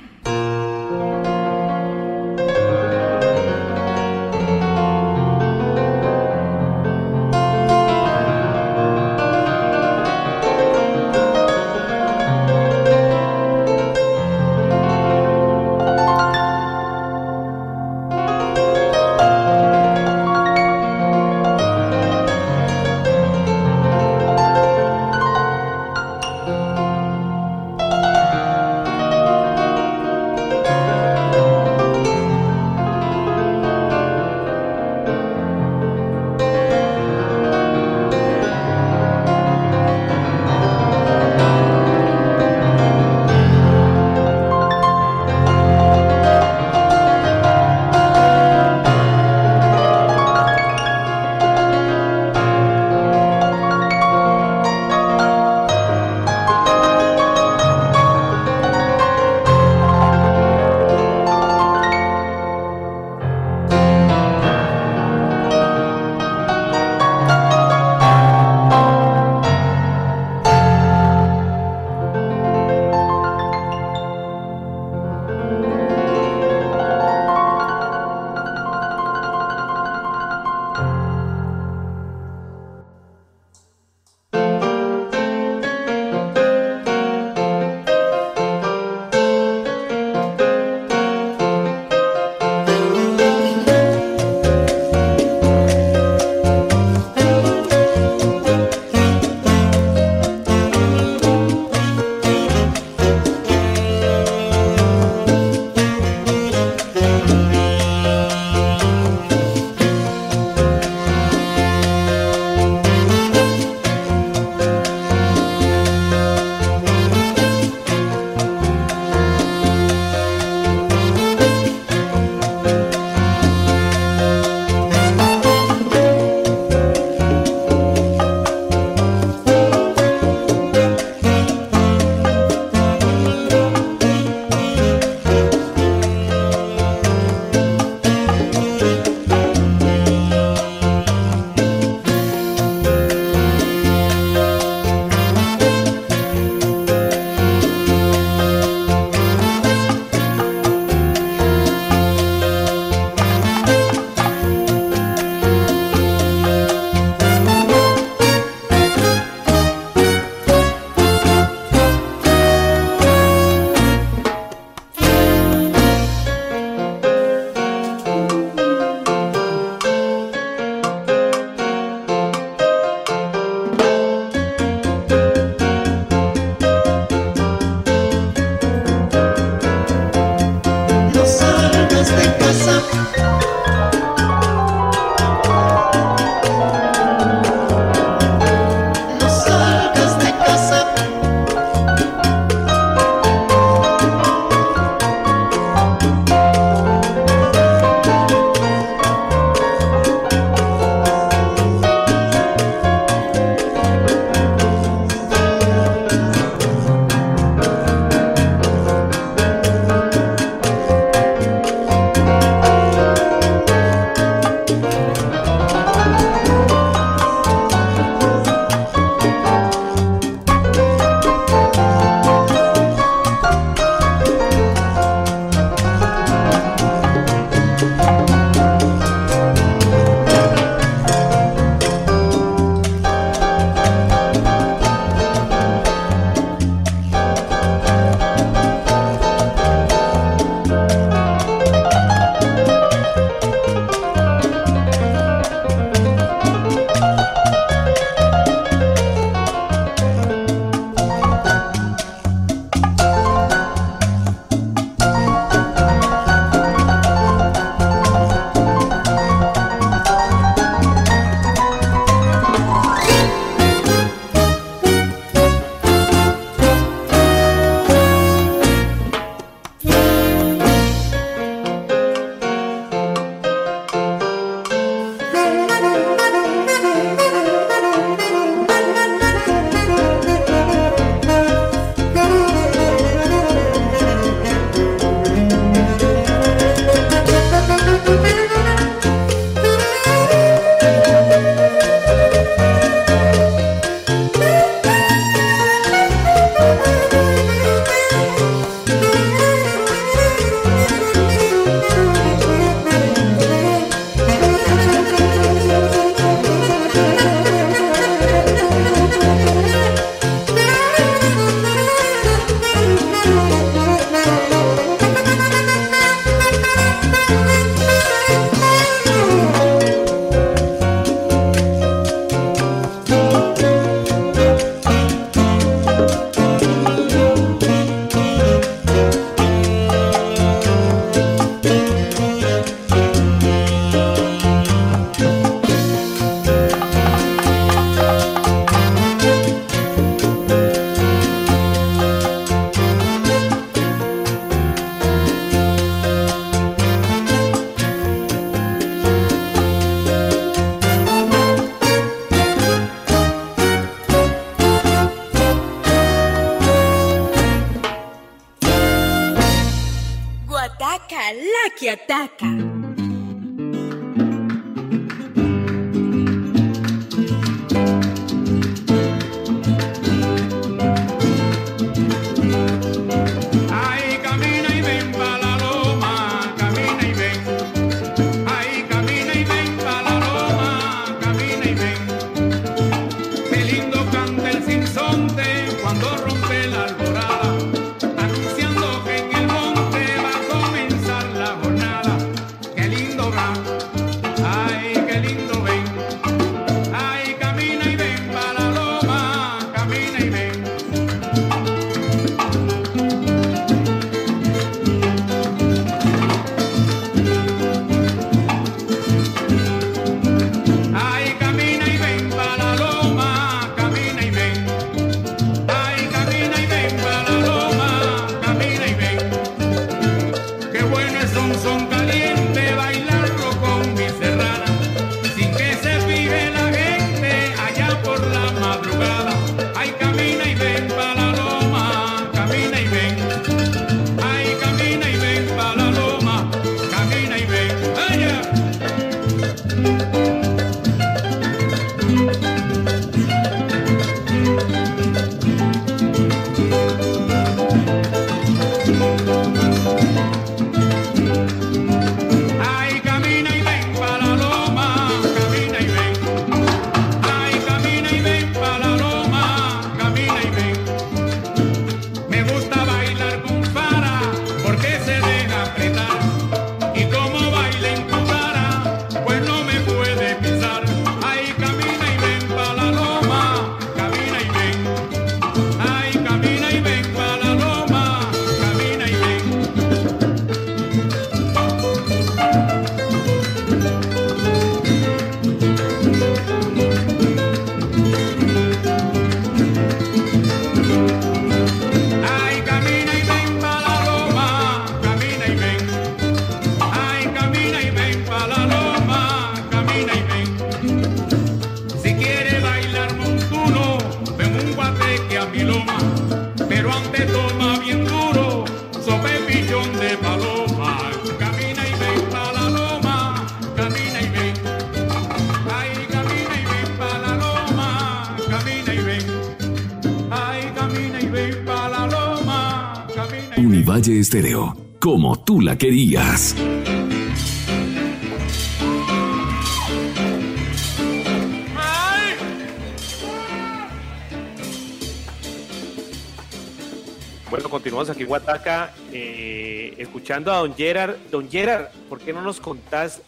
[538.58, 541.16] Guataca, eh, escuchando a Don Gerard.
[541.32, 543.22] Don Gerard, ¿por qué no nos contás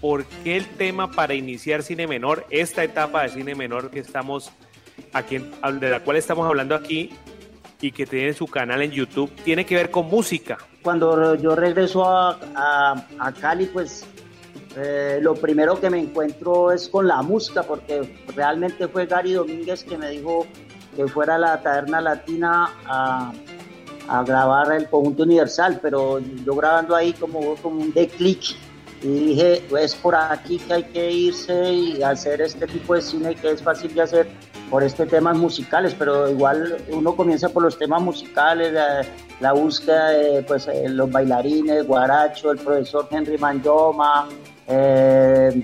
[0.00, 4.50] por qué el tema para iniciar cine menor, esta etapa de cine menor que estamos
[5.12, 7.10] aquí, de la cual estamos hablando aquí
[7.80, 10.58] y que tiene su canal en YouTube, tiene que ver con música?
[10.82, 14.04] Cuando yo regreso a, a- a Cali, pues
[14.76, 19.84] eh, lo primero que me encuentro es con la música, porque realmente fue Gary Domínguez
[19.84, 20.46] que me dijo
[20.96, 23.32] que fuera a la Taberna Latina a,
[24.08, 28.56] a grabar el conjunto universal, pero yo grabando ahí como, como un de clic
[29.02, 33.34] y dije, es por aquí que hay que irse y hacer este tipo de cine
[33.34, 34.28] que es fácil de hacer
[34.70, 39.02] por este temas musicales, pero igual uno comienza por los temas musicales, la,
[39.40, 44.28] la búsqueda de pues, eh, los bailarines, Guaracho, el profesor Henry Manjoma,
[44.68, 45.62] eh,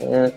[0.00, 0.32] eh,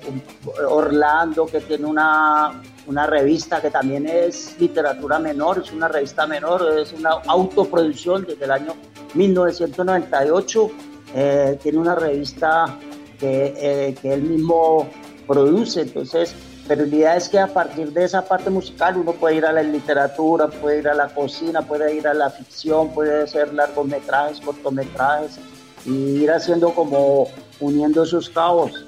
[0.68, 2.61] Orlando, que tiene una,
[2.91, 8.43] una revista que también es literatura menor, es una revista menor, es una autoproducción desde
[8.43, 8.73] el año
[9.13, 10.72] 1998,
[11.15, 12.77] eh, tiene una revista
[13.18, 14.89] que, eh, que él mismo
[15.26, 16.35] produce, entonces,
[16.68, 19.53] pero la idea es que a partir de esa parte musical uno puede ir a
[19.53, 24.41] la literatura, puede ir a la cocina, puede ir a la ficción, puede hacer largometrajes,
[24.41, 25.39] cortometrajes
[25.85, 27.30] y ir haciendo como
[27.61, 28.85] uniendo esos cabos.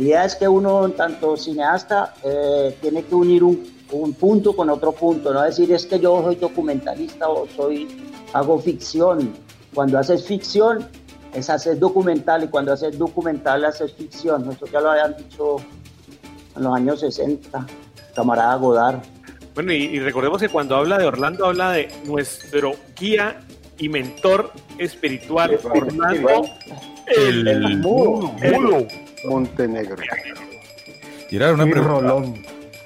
[0.00, 4.70] La idea es que uno, tanto cineasta, eh, tiene que unir un, un punto con
[4.70, 7.86] otro punto, no decir es que yo soy documentalista o soy,
[8.32, 9.34] hago ficción.
[9.74, 10.88] Cuando haces ficción,
[11.34, 14.50] es hacer documental y cuando haces documental, haces ficción.
[14.50, 15.56] Eso ya lo habían dicho
[16.56, 17.66] en los años 60,
[18.14, 19.00] camarada Godard.
[19.54, 23.38] Bueno, y, y recordemos que cuando habla de Orlando, habla de nuestro guía
[23.76, 26.44] y mentor espiritual, Orlando
[27.16, 28.32] el, El mudo.
[29.24, 29.96] Montenegro.
[31.30, 31.88] Y era una pregunta.
[32.08, 32.34] Rolón.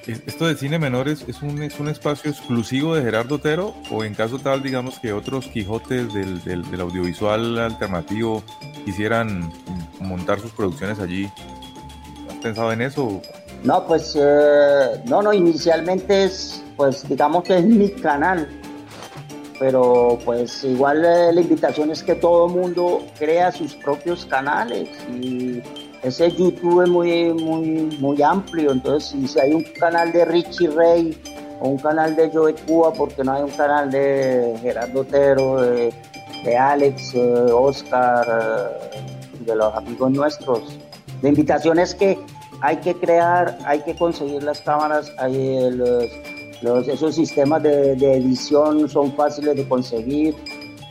[0.07, 4.03] ¿es- ¿Esto de cine menores es un, es un espacio exclusivo de Gerardo Otero o
[4.03, 8.43] en caso tal, digamos, que otros Quijotes del, del- del audiovisual alternativo
[8.85, 9.51] quisieran
[9.99, 11.27] montar sus producciones allí?
[12.29, 13.21] ¿Has pensado en eso?
[13.63, 18.47] No, pues eh, no, no, inicialmente es, pues digamos que es mi canal,
[19.59, 25.61] pero pues igual eh, la invitación es que todo mundo crea sus propios canales y
[26.03, 31.17] ese YouTube es muy, muy, muy amplio, entonces si, hay un canal de Richie Ray
[31.59, 35.93] o un canal de Joe Cuba, porque no hay un canal de Gerardo Otero, de,
[36.55, 38.27] Alex, eh, Oscar,
[38.93, 40.77] eh, de los amigos nuestros.
[41.23, 42.19] La invitación es que
[42.61, 46.05] hay que crear, hay que conseguir las cámaras, hay los,
[46.61, 50.35] los- esos sistemas de, de edición son fáciles de conseguir,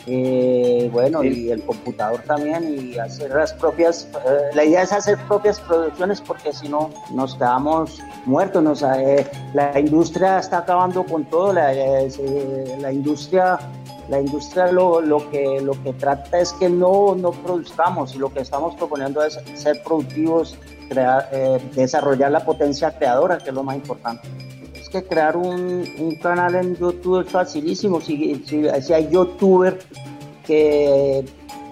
[0.07, 5.17] eh, bueno, y el computador también, y hacer las propias, eh, la idea es hacer
[5.27, 11.25] propias producciones porque si no nos quedamos muertos, nos, eh, la industria está acabando con
[11.25, 13.59] todo, la, eh, la industria
[14.11, 18.31] la industria lo, lo que, lo que trata es que no, no produzcamos y lo
[18.31, 20.59] que estamos proponiendo es ser productivos,
[20.91, 21.31] crear,
[21.75, 24.29] desarrollar la potencia creadora, que es lo más importante.
[24.95, 28.01] Que crear un, un canal en YouTube es facilísimo.
[28.01, 29.85] Si, si, hay youtubers
[30.47, 31.25] que,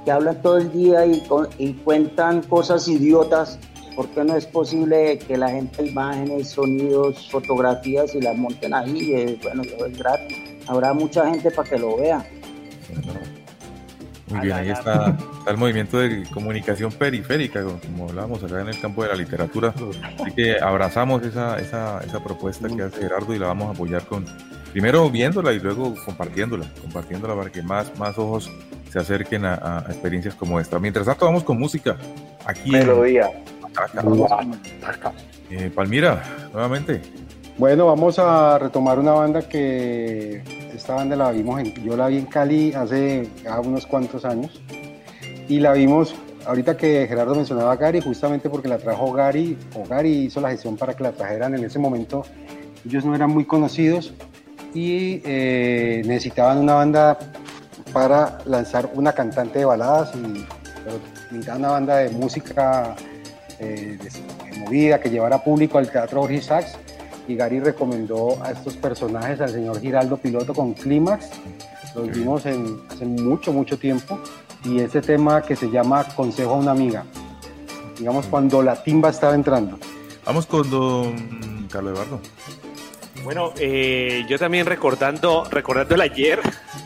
[0.05, 3.61] que hablan todo el día y, con- y cuentan cosas idiotas,
[3.94, 9.39] ¿por qué no es posible que la gente imágenes, sonidos, fotografías y las monten ahí?
[9.40, 10.39] Bueno, es gratis.
[10.66, 12.27] Habrá mucha gente para que lo vea.
[14.32, 18.80] Muy bien, ahí está, está el movimiento de comunicación periférica, como- hablábamos acá en el
[18.80, 19.74] campo de la literatura.
[20.20, 24.04] Así que abrazamos esa, esa, esa propuesta que hace Gerardo y la vamos a apoyar
[24.06, 24.24] con,
[24.72, 28.50] primero viéndola y luego compartiéndola, compartiéndola para que más, más ojos
[28.90, 30.78] se acerquen a, a experiencias como esta.
[30.78, 31.96] Mientras tanto, vamos con música.
[32.44, 33.30] Aquí en Melodía.
[33.64, 35.12] Ataca.
[35.50, 36.22] Eh, Palmira,
[36.52, 37.00] nuevamente.
[37.58, 40.42] Bueno, vamos a retomar una banda que
[40.74, 43.28] esta banda la vimos, en, yo la vi en Cali hace
[43.62, 44.62] unos cuantos años
[45.48, 46.14] y la vimos
[46.46, 50.50] ahorita que Gerardo mencionaba a Gary, justamente porque la trajo Gary, o Gary hizo la
[50.50, 52.24] gestión para que la trajeran en ese momento.
[52.86, 54.14] Ellos no eran muy conocidos
[54.74, 57.18] y eh, necesitaban una banda
[57.92, 60.46] para lanzar una cantante de baladas y
[60.84, 62.96] pero una banda de música
[63.58, 66.76] eh, de movida que llevara público al Teatro Jorge Sachs
[67.28, 71.31] y Gary recomendó a estos personajes al señor Giraldo Piloto con Clímax.
[71.94, 74.19] Los vimos en, hace mucho, mucho tiempo.
[74.65, 77.05] Y ese tema que se llama Consejo a una amiga.
[77.99, 79.78] Digamos, cuando la timba estaba entrando.
[80.24, 82.20] Vamos con don Carlos Eduardo.
[83.24, 86.40] Bueno, eh, yo también recordando, recordando el ayer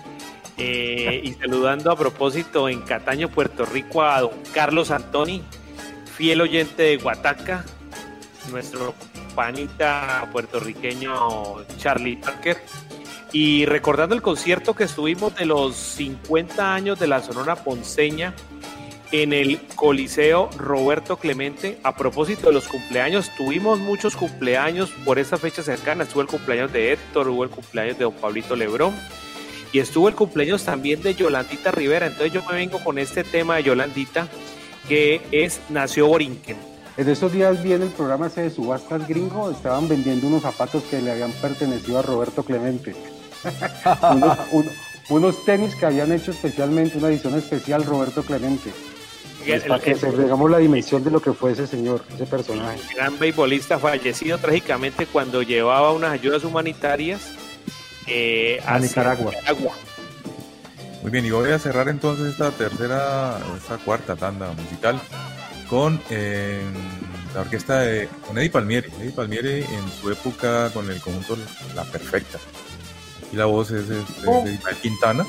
[0.59, 5.43] eh, y saludando a propósito en Cataño, Puerto Rico, a don Carlos Antoni,
[6.17, 7.65] fiel oyente de Guataca,
[8.51, 8.95] nuestro
[9.37, 12.57] panita puertorriqueño Charlie Parker.
[13.33, 18.35] Y recordando el concierto que estuvimos de los 50 años de la Sonora Ponceña
[19.13, 21.79] en el Coliseo Roberto Clemente.
[21.83, 26.05] A propósito de los cumpleaños, tuvimos muchos cumpleaños por esa fecha cercana.
[26.05, 28.95] Estuvo el cumpleaños de Héctor, hubo el cumpleaños de don Pablito Lebrón
[29.73, 32.07] y estuvo el cumpleaños también de Yolandita Rivera.
[32.07, 34.29] Entonces yo me vengo con este tema de Yolandita
[34.89, 36.76] que es Nació Borinquen.
[36.97, 40.83] En estos días vi en el programa ese de subastas gringo, estaban vendiendo unos zapatos
[40.85, 42.95] que le habían pertenecido a Roberto Clemente.
[44.13, 44.71] unos, un-
[45.11, 48.73] unos tenis que habían hecho especialmente, una edición especial Roberto Clemente.
[49.47, 52.25] Pues, El- para que se digamos la dimensión de lo que fue ese señor, ese
[52.27, 52.81] personaje.
[52.95, 57.21] gran beisbolista fallecido trágicamente cuando llevaba unas ayudas humanitarias
[58.07, 59.33] eh, A Nicaragua.
[59.33, 59.73] Nicaragua.
[61.03, 65.01] Muy bien, y voy a cerrar entonces esta tercera, esta cuarta tanda musical
[65.69, 66.63] con eh,
[67.35, 68.89] la orquesta de con Eddie Palmieri.
[69.01, 71.37] Eddie Palmieri en su época con el conjunto
[71.75, 72.39] La Perfecta.
[73.33, 75.25] Y la voz es, es- es de Quintana.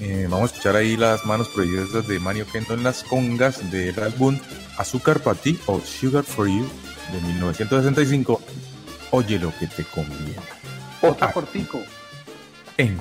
[0.00, 3.98] Eh, vamos a escuchar ahí las manos prohibidas de Mario Kendo en las congas del
[4.02, 4.38] álbum
[4.76, 6.68] Azúcar para ti o Sugar for You
[7.12, 8.40] de 1965.
[9.12, 10.34] Oye lo que te conviene.
[11.00, 11.80] Otro cortico.
[12.76, 13.00] En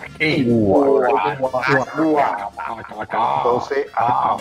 [2.87, 3.41] Guataca.
[3.43, 4.37] 12 a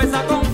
[0.00, 0.49] cabeza con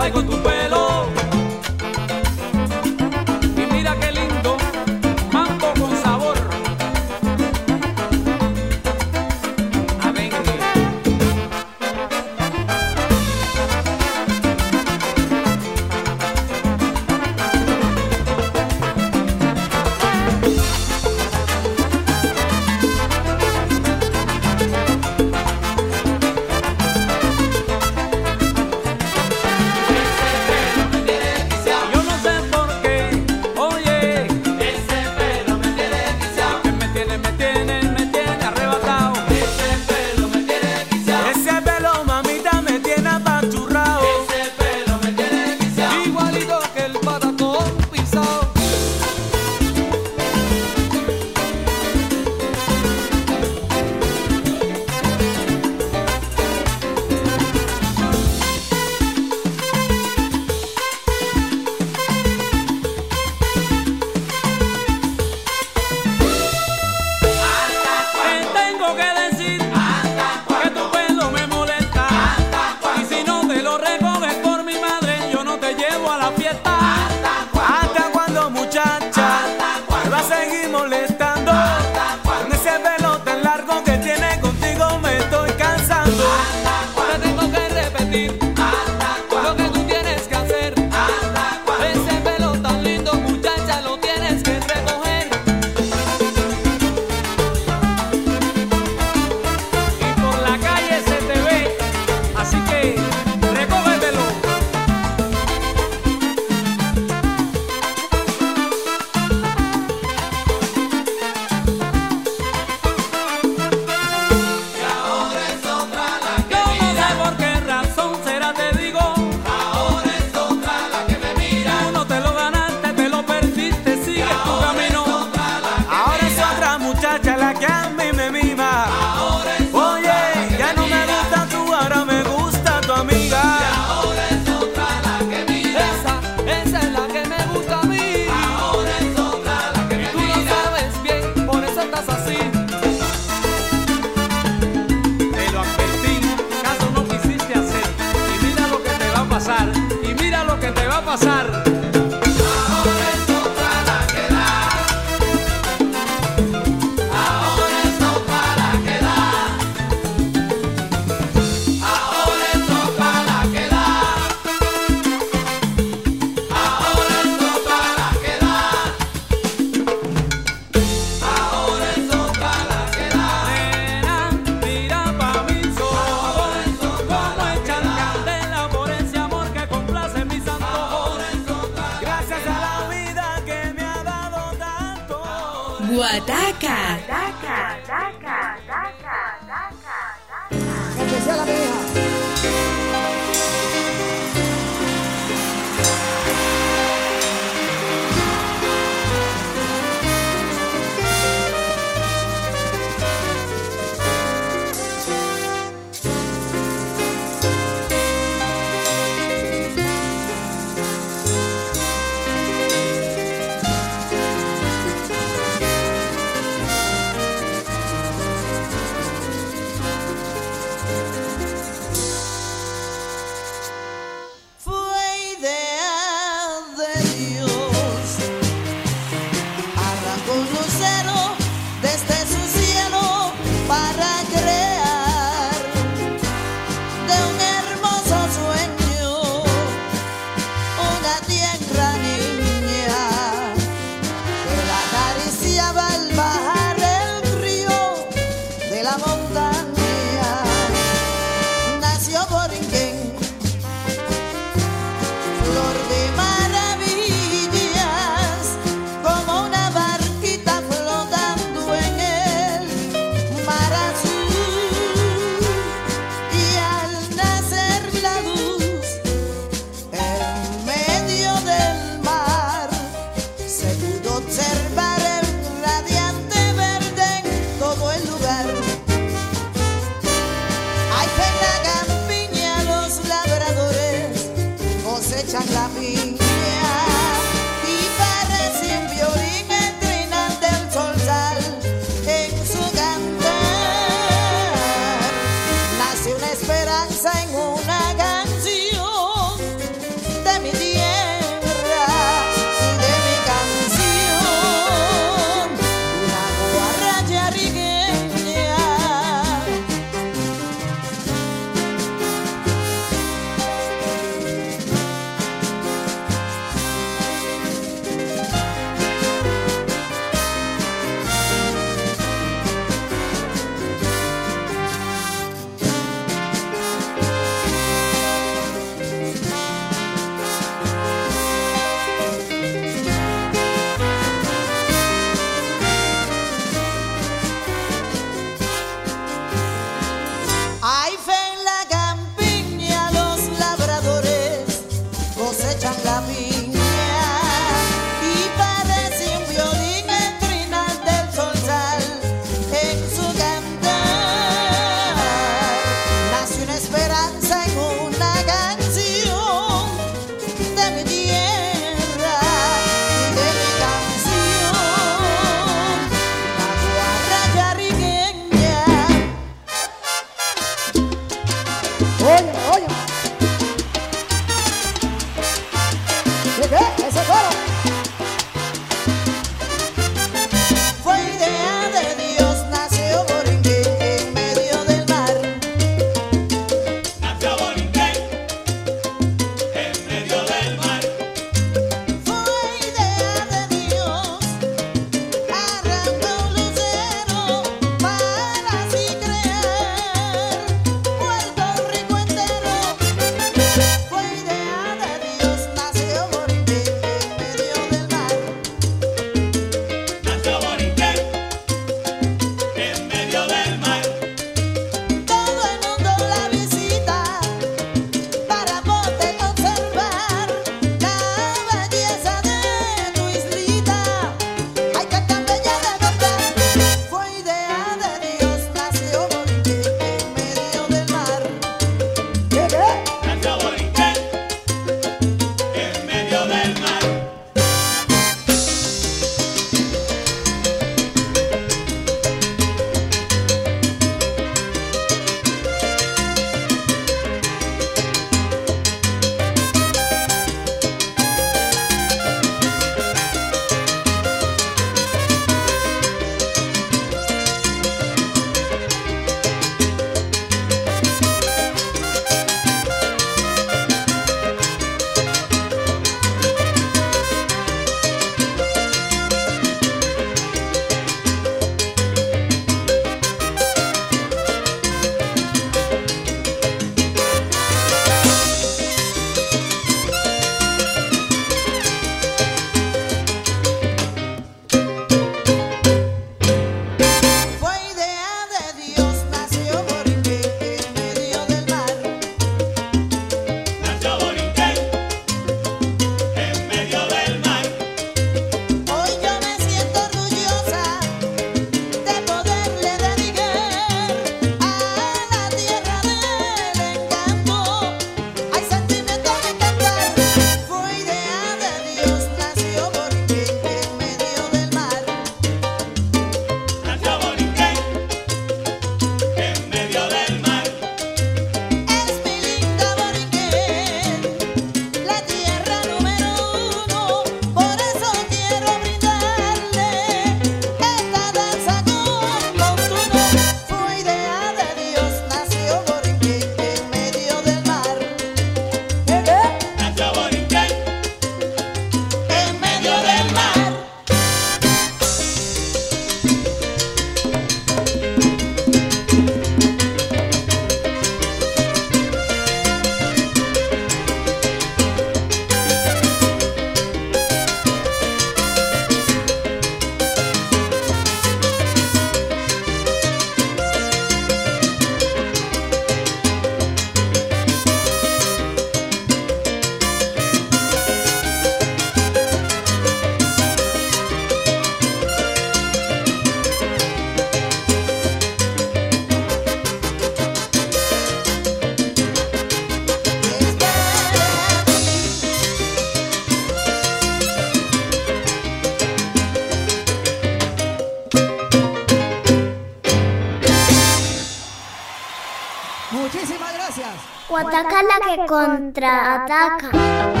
[598.11, 600.00] contraataca.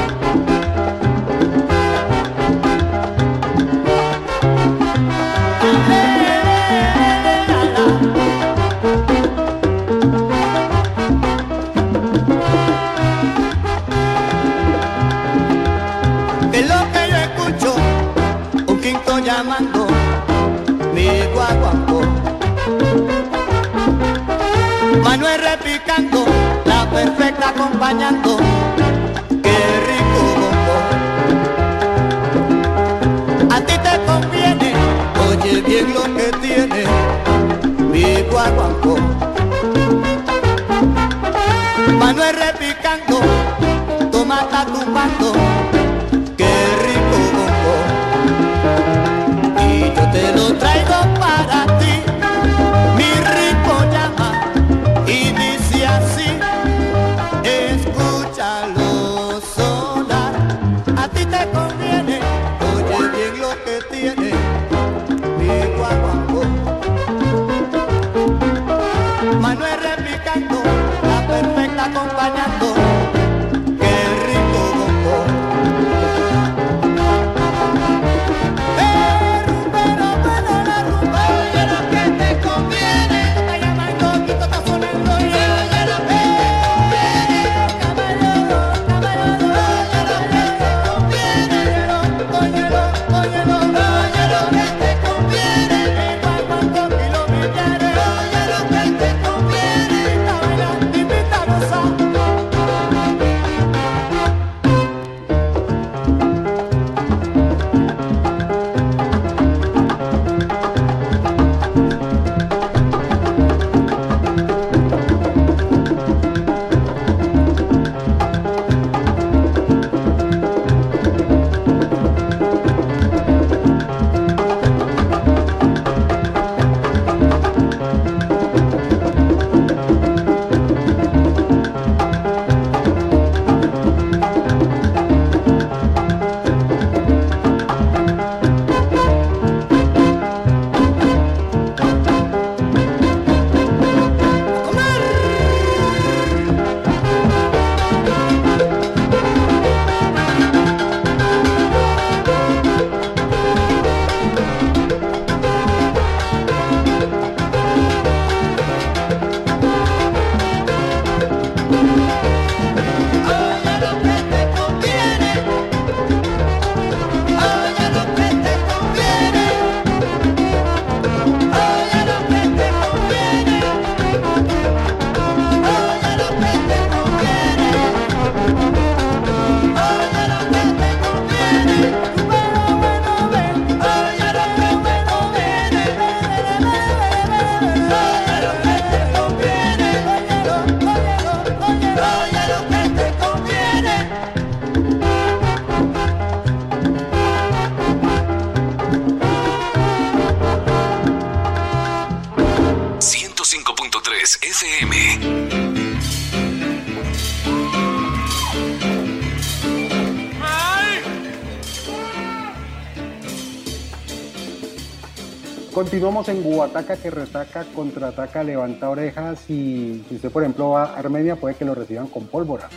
[215.91, 220.97] Continuamos en Guataca que retaca, contraataca, levanta orejas y si usted por ejemplo va a
[220.99, 222.69] Armenia puede que lo reciban con pólvora.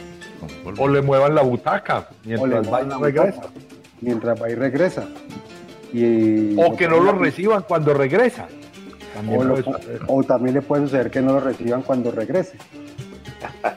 [0.76, 3.36] O le muevan la butaca mientras va y regresa.
[3.42, 3.52] butaca,
[4.00, 5.04] Mientras va y regresa.
[5.92, 8.48] Y, O que no lo reciban cuando regresa.
[9.14, 12.58] También o, lo- también le puede suceder que no lo reciban cuando regrese.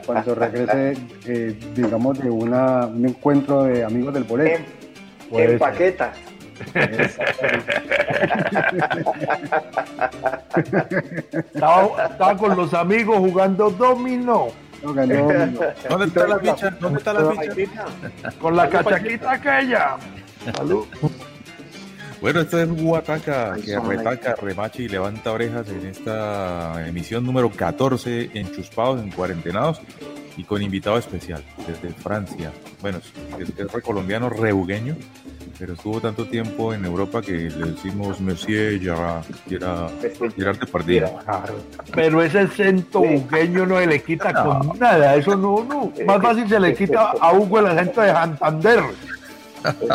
[0.08, 0.94] Cuando regrese,
[1.28, 4.64] eh, digamos, de una, un encuentro de amigos del boleto.
[5.30, 5.60] Puede En ser.
[11.34, 14.48] Estaba, estaba con los amigos jugando dominó.
[14.82, 16.70] ¿Dónde está la ficha?
[16.80, 17.86] ¿Dónde está la ficha?
[18.40, 19.98] Con la cachaquita aquella.
[20.56, 20.86] Salud.
[22.22, 28.32] Bueno, esto es Guataca, que retaca, remacha y levanta orejas en esta emisión número 14
[28.34, 29.82] en Chuspados, en Cuarentenados
[30.36, 32.52] y con invitado especial desde Francia.
[32.82, 33.00] Bueno,
[33.40, 34.96] es, es recolombiano, reugueño,
[35.60, 39.92] pero estuvo tanto tiempo en Europa que le decimos Monsieur Gerard, Gerard,
[40.36, 41.08] Gerard Depardieu.
[41.94, 45.16] Pero ese acento bugueño no se le quita con nada.
[45.16, 45.92] Eso no, no.
[46.06, 48.84] Más fácil se le quita a Hugo el acento de Santander.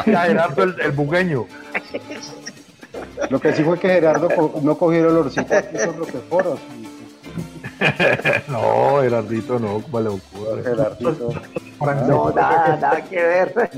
[0.04, 1.46] Que Gerardo el, el bugueño.
[3.30, 4.28] Lo que sí fue que Gerardo
[4.62, 6.58] no cogió el olorcito aquí son los foros.
[8.48, 10.62] no, Gerardito no, vale locura.
[10.62, 11.28] Gerardito.
[12.06, 13.70] No, nada, nada que ver.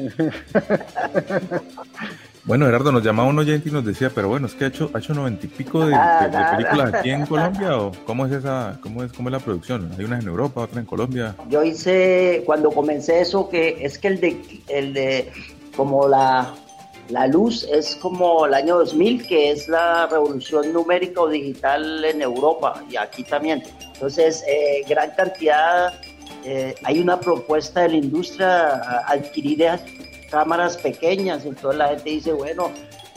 [2.45, 4.91] Bueno, Gerardo, nos llamaba un oyente y nos decía, pero bueno, es que ha hecho,
[4.93, 8.79] ha hecho noventa y pico de, de- películas aquí en Colombia, o cómo es esa,
[8.83, 9.91] cómo es, cómo es la producción?
[9.99, 11.35] Hay unas en Europa, otras en Colombia.
[11.49, 15.33] Yo hice, cuando comencé eso, que es que el de, el de
[15.75, 16.53] como la,
[17.09, 22.23] la luz es como el año 2000, que es la revolución numérica o digital en
[22.23, 23.63] Europa y aquí también.
[23.93, 25.93] Entonces, eh, gran cantidad,
[26.45, 28.75] eh, hay una propuesta de la industria
[29.07, 29.65] adquirir
[30.31, 32.71] cámaras pequeñas, entonces la gente dice, bueno,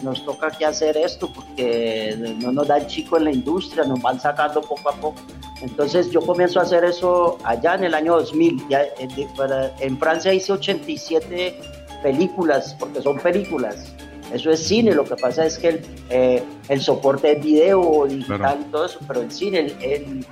[0.03, 4.19] nos toca que hacer esto porque no nos dan chico en la industria, nos van
[4.19, 5.19] sacando poco a poco.
[5.63, 8.61] Entonces yo comienzo a hacer eso allá en el año 2000.
[8.69, 11.59] Ya, eh, de- para- en Francia hice 87
[12.03, 13.93] películas, porque son películas.
[14.33, 18.37] Eso es cine, lo que pasa es que el, eh, el soporte es video, digital
[18.39, 18.59] Claro.
[18.61, 20.25] y todo eso, pero el cine, el, el,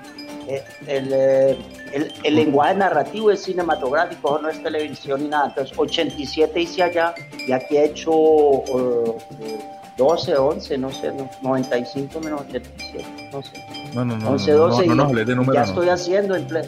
[0.48, 1.58] el, el, eh,
[1.94, 5.48] el- el lenguaje narrativo es cinematográfico, no es televisión ni nada.
[5.48, 7.16] Entonces 87 hice allá
[7.48, 9.60] y aquí he hecho eh, eh,
[9.98, 13.52] 12, 11, no sé, no, 95 menos 87, no sé.
[13.94, 15.64] No, no, no, 11, no, 12 no, no, y nos hables de ya no.
[15.64, 16.68] estoy haciendo en pleno.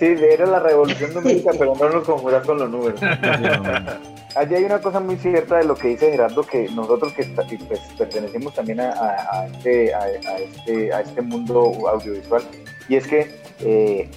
[0.00, 3.00] Sí, era la revolución numérica, pero no nos confundas con los números.
[4.36, 7.24] Allí hay una cosa muy cierta de lo que dice Gerardo, que nosotros que
[7.68, 10.08] pues, pertenecemos también a, a- a este, a, a
[10.38, 12.42] este, a este mundo audiovisual,
[12.88, 14.08] y es que eh,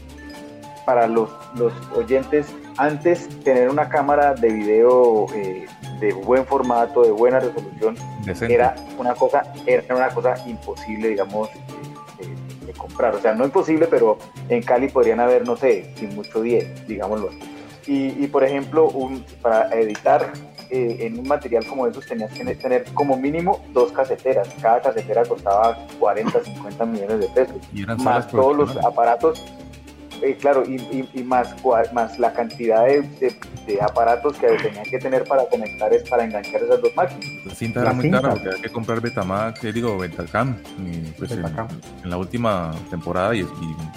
[0.85, 2.47] para los, los oyentes,
[2.77, 5.65] antes tener una cámara de video eh,
[5.99, 7.95] de buen formato, de buena resolución,
[8.25, 8.53] Decente.
[8.53, 11.49] era una cosa, era una cosa imposible, digamos,
[12.73, 13.15] de, comprar.
[13.15, 14.17] O sea, no imposible, pero
[14.49, 17.39] en Cali podrían haber, no sé, sin mucho 10, digámoslo así.
[17.85, 20.31] Y, y, por ejemplo, un, para editar
[20.69, 24.49] eh, en un material como esos tenías que tener como mínimo dos caseteras.
[24.59, 27.57] Cada casetera costaba 40, 50 millones de pesos.
[27.73, 29.43] Y eran Más todos los aparatos
[30.21, 31.53] eh, claro, y, y- y más,
[32.19, 33.35] la cantidad de, de-
[33.65, 37.25] de aparatos que tenían que tener para conectar, es para enganchar esas dos máquinas.
[37.45, 38.21] La cinta era La muy cinta.
[38.21, 40.57] cara porque había que comprar Betamax, eh, digo, Betacam,
[41.17, 41.45] pues, en,
[42.03, 43.45] en la última temporada y, y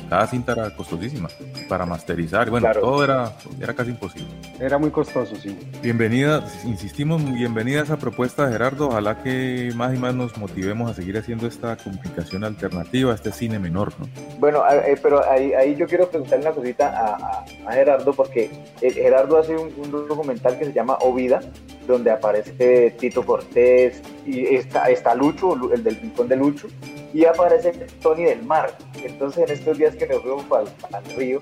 [0.08, 1.28] cada cinta era costosísima
[1.68, 2.48] para masterizar.
[2.50, 2.80] Bueno, Claro.
[2.80, 4.28] todo era, era casi imposible.
[4.60, 5.56] Era muy costoso, sí.
[5.82, 8.88] Bienvenida, insistimos, bienvenida a esa propuesta, Gerardo.
[8.88, 13.58] Ojalá que más y más nos motivemos a seguir haciendo esta comunicación alternativa, este cine
[13.58, 14.08] menor, ¿no?
[14.38, 18.90] Bueno, eh, pero ahí, ahí yo quiero preguntarle una cosita a, a- Gerardo, porque eh,
[18.90, 21.40] Gerardo hace un, documental que se llama Ovida,
[21.86, 26.68] donde aparece Tito Cortés, y está, está Lucho, Lu- el del rincón de Lucho,
[27.12, 27.72] y aparece
[28.02, 28.76] Tony del Mar.
[29.02, 31.40] Entonces, en estos días que nos fuimos al, al río,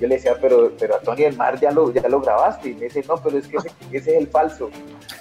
[0.00, 2.74] yo le decía, pero, pero a Tony del Mar ya lo, ya lo grabaste, y
[2.74, 4.70] me dice, no, pero es que ese, ese es el falso.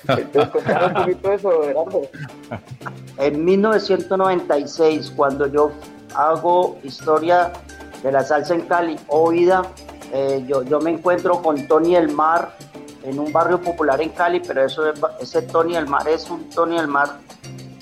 [0.08, 2.02] Entonces, contanos un poquito eso, Gerardo.
[3.18, 5.72] En 1996, cuando yo
[6.14, 7.52] hago historia
[8.06, 9.64] de la salsa en Cali, oída,
[10.14, 12.56] eh, yo, yo me encuentro con Tony El Mar
[13.04, 16.48] en un barrio popular en Cali, pero eso es- ese Tony El Mar es un
[16.52, 17.18] Tony El Mar,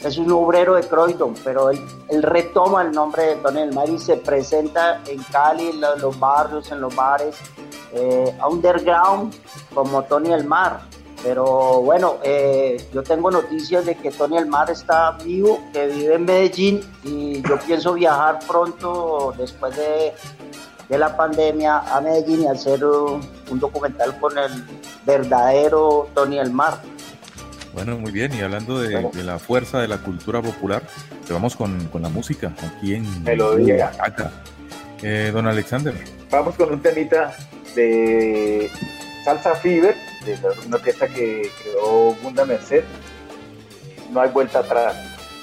[0.02, 1.80] es un obrero de Croydon, pero él,
[2.24, 6.18] retoma el nombre de Tony El Mar y se presenta en Cali, en lo- los
[6.18, 7.36] barrios, en los bares,
[7.92, 9.34] eh, underground
[9.74, 10.80] como Tony El Mar.
[11.24, 16.16] Pero bueno, eh, yo tengo noticias de que Tony El Mar está vivo, que vive
[16.16, 20.14] en Medellín y yo pienso viajar pronto después de,
[20.90, 24.52] de la pandemia a Medellín y hacer un, un documental con el
[25.06, 26.82] verdadero Tony El Mar.
[27.74, 28.34] Bueno, muy bien.
[28.34, 30.84] Y hablando de, de la fuerza de la cultura popular,
[31.26, 33.94] te vamos con, con la música aquí en Melodía.
[33.98, 34.30] Acá.
[35.02, 35.94] Eh, don Alexander.
[36.30, 37.36] Vamos con un temita
[37.76, 38.70] de
[39.26, 39.96] Salsa Fever,
[40.26, 42.84] de la- una orquesta que creó Gunda Merced.
[44.12, 44.96] No hay vuelta atrás.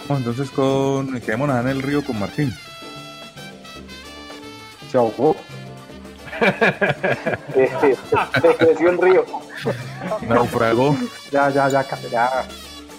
[0.09, 1.21] Vamos entonces con.
[1.21, 2.55] Quedémonos en el río con Martín.
[4.91, 5.37] Se ahogó.
[8.41, 9.25] Se creció el río.
[10.27, 10.97] Naufragó.
[11.31, 12.31] Ya, ya, ya, ya.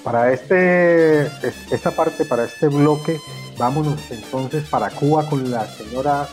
[0.03, 3.19] Para este, es- esta parte, para este bloque,
[3.57, 6.27] vámonos entonces para Cuba con la señora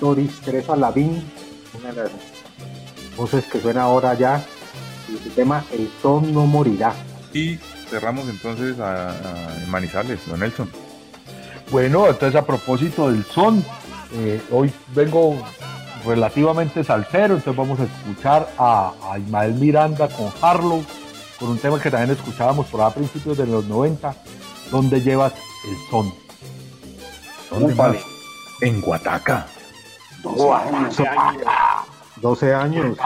[0.00, 1.24] Doris Teresa Lavín,
[1.78, 2.10] una de las
[3.16, 4.44] voces que suena ahora ya,
[5.08, 6.92] y su tema El ton no morirá.
[7.32, 7.56] Y
[7.90, 10.70] cerramos entonces a, a- Manizales, don Nelson.
[11.70, 13.64] Bueno, entonces a propósito del son,
[14.14, 15.36] eh, hoy vengo
[16.06, 20.84] relativamente salsero, entonces vamos a escuchar a, a Ismael Miranda con Harlow,
[21.40, 24.14] con un tema que también escuchábamos por a principios de los 90,
[24.70, 26.12] donde llevas el son.
[27.50, 27.96] ¿Dónde más?
[28.60, 29.46] En Guataca.
[32.24, 32.96] 12 años.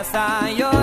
[0.00, 0.79] Vayas a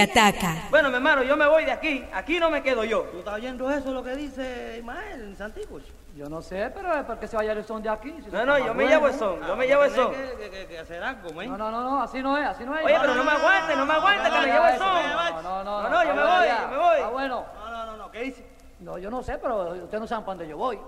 [0.00, 0.68] ataca.
[0.70, 2.04] Bueno, mi hermano, yo me voy de aquí.
[2.12, 3.02] Aquí no me quedo yo.
[3.12, 5.80] ¿Tú estás oyendo eso lo que dice Ismael Santiago?
[6.16, 8.12] Yo no sé, pero es porque se vaya el son de aquí.
[8.24, 10.10] Si no, no, yo me llevo el son, yo me llevo el ah, son.
[10.12, 11.00] Que, que, que hacer.
[11.00, 12.84] No, no, no, así no es, así no es.
[12.84, 15.42] Oye, pero no, me aguantes, no me aguantes, que me llevo el son.
[15.42, 17.00] No, no, no, no, yo me voy, yo me voy.
[17.02, 17.44] Ah, bueno.
[17.54, 18.44] No, no, no, ¿qué dice?
[18.80, 20.78] No, yo no sé, pero ustedes no saben para dónde yo voy.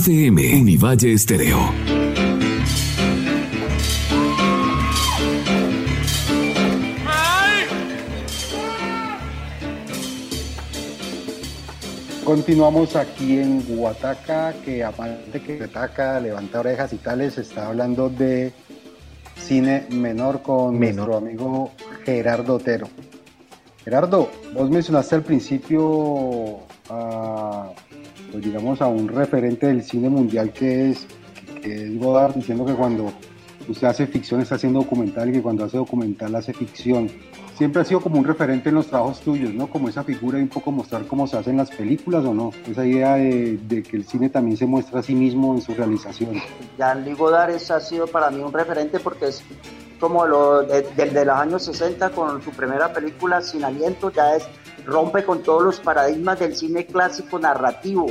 [0.00, 1.58] FM Univalle Estéreo.
[12.24, 18.54] Continuamos aquí en Huataca, que aparte que ataca, levanta orejas y tales, está hablando de
[19.36, 21.72] cine menor con nuestro amigo
[22.06, 22.88] Gerardo Otero.
[23.84, 26.69] Gerardo, vos mencionaste al principio
[28.40, 31.06] pues digamos, a un referente del cine mundial que es,
[31.62, 33.12] que es Godard, diciendo que cuando
[33.68, 37.10] usted hace ficción está haciendo documental y que cuando hace documental hace ficción.
[37.58, 39.66] Siempre ha sido como un referente en los trabajos tuyos, ¿no?
[39.66, 42.52] Como esa figura y un poco mostrar cómo se hacen las películas o no.
[42.66, 45.74] Esa idea de, de que el cine también se muestra a sí mismo en su
[45.74, 46.40] realización.
[46.78, 49.42] Jean-Louis Godard es- ha sido para mí un referente porque es
[50.00, 54.36] como lo de, del de los años 60 con su primera película Sin Aliento, ya
[54.36, 54.44] es
[54.86, 58.06] rompe con todos los paradigmas del cine clásico narrativo.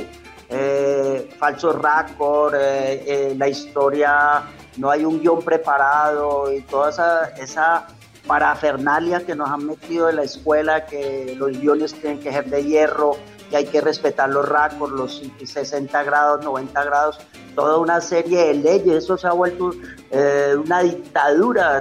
[0.48, 4.42] Eh, falso récord, eh, eh, la historia,
[4.78, 7.86] no hay un guion preparado y toda esa, esa
[8.26, 12.64] parafernalia que nos han metido en la escuela, que los guiones tienen que ser de
[12.64, 13.16] hierro,
[13.48, 17.18] que hay que respetar los récords, los 60 grados, 90 grados,
[17.54, 19.72] toda una serie de leyes, eso se ha vuelto
[20.10, 21.80] eh, una dictadura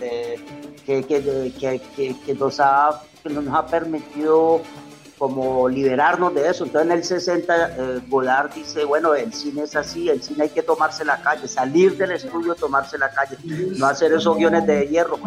[0.00, 0.40] de-
[0.86, 4.60] que- que- que- que nos ha, que nos ha permitido
[5.18, 6.64] como liberarnos de eso.
[6.64, 10.50] Entonces en el 60 eh, Godard dice, bueno, el cine es así, el cine hay
[10.50, 13.36] que tomarse la calle, salir del estudio, tomarse la calle,
[13.78, 15.18] no hacer esos guiones de hierro.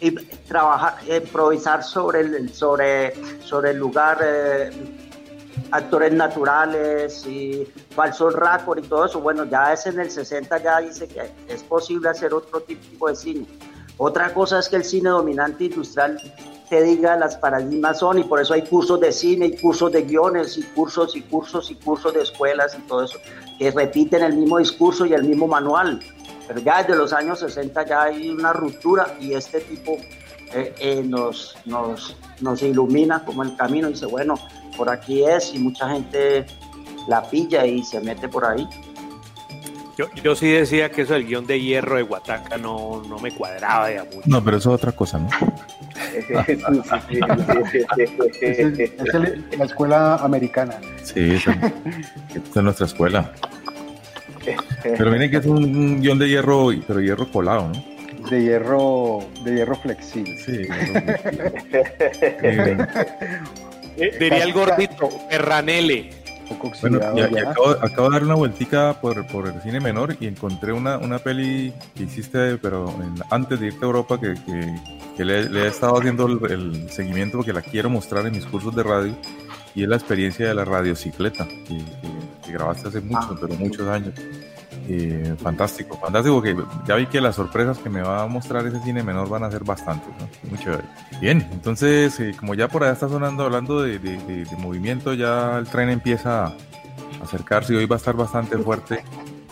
[0.00, 0.10] Y
[0.46, 4.70] trabajar, improvisar sobre el, sobre, sobre el lugar, eh,
[5.70, 9.20] actores naturales y falsos récord y todo eso.
[9.20, 13.16] Bueno, ya es en el 60 ya dice que es posible hacer otro tipo de
[13.16, 13.46] cine.
[13.98, 16.20] Otra cosa es que el cine dominante industrial
[16.68, 20.02] te diga las paradigmas son y por eso hay cursos de cine y cursos de
[20.02, 23.18] guiones y cursos y cursos y cursos de escuelas y todo eso
[23.58, 26.00] que repiten el mismo discurso y el mismo manual.
[26.64, 29.96] Ya desde los años 60 ya hay una ruptura y este tipo
[30.54, 34.34] eh, eh, nos, nos, nos ilumina como el camino y dice, bueno,
[34.76, 36.46] por aquí es y mucha gente
[37.08, 38.66] la pilla y se mete por ahí.
[39.96, 43.30] Yo, yo sí decía que eso del guion de hierro de Guataca no, no me
[43.32, 44.20] cuadraba de mucho.
[44.26, 45.28] No, pero eso es otra cosa, ¿no?
[46.14, 46.28] Es,
[48.58, 50.74] el- es el- la escuela americana.
[51.02, 51.52] Sí, esa,
[52.34, 53.32] esta es nuestra escuela.
[54.82, 57.84] Pero miren que es un, un guion de hierro, pero hierro colado, ¿no?
[58.30, 60.36] De hierro, de hierro flexible.
[60.38, 60.62] Sí.
[63.98, 66.10] Eh, diría el gordito, Ferranele.
[66.98, 67.50] Oxidado ya.
[67.50, 71.18] acabo, acabo de dar una vueltica por, por el cine menor y encontré una, una
[71.18, 74.74] peli que hiciste, pero en- antes de irte a Europa, que, que-
[75.16, 78.44] que le, le he estado haciendo el, el seguimiento porque la quiero mostrar en mis
[78.44, 79.14] cursos de radio,
[79.74, 81.82] y es la experiencia de la radiocicleta, que,
[82.52, 84.14] grabaste hace muchos, pero muchos años.
[84.88, 86.56] Eh, fantástico, fantástico, que
[86.86, 89.50] ya vi que las sorpresas que me va a mostrar ese cine menor van a
[89.50, 90.28] ser bastantes, ¿no?
[90.48, 90.84] Muy chévere.
[91.20, 95.12] Bien, entonces, eh, como ya por allá está sonando, hablando de, de- de- de movimiento,
[95.14, 96.54] ya el tren empieza a
[97.22, 99.02] acercarse y hoy va a estar bastante fuerte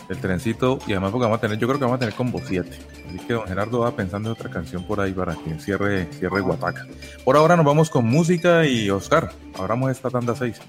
[0.09, 2.40] el trencito y además porque vamos a tener, yo creo que vamos a tener combo
[2.44, 2.69] 7.
[3.09, 6.43] Así que don Gerardo va pensando en otra canción por ahí para que cierre, cierre
[6.43, 6.86] Guataca.
[7.24, 10.61] Por ahora nos vamos con música y Oscar, abramos esta tanda 6.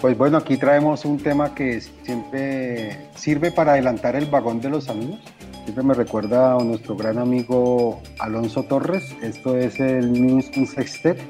[0.00, 4.88] Pues bueno, aquí traemos un tema que siempre sirve para adelantar el vagón de los
[4.88, 5.20] amigos.
[5.64, 9.16] Siempre me recuerda a nuestro gran amigo Alonso Torres.
[9.22, 11.20] Esto es el Music Sextet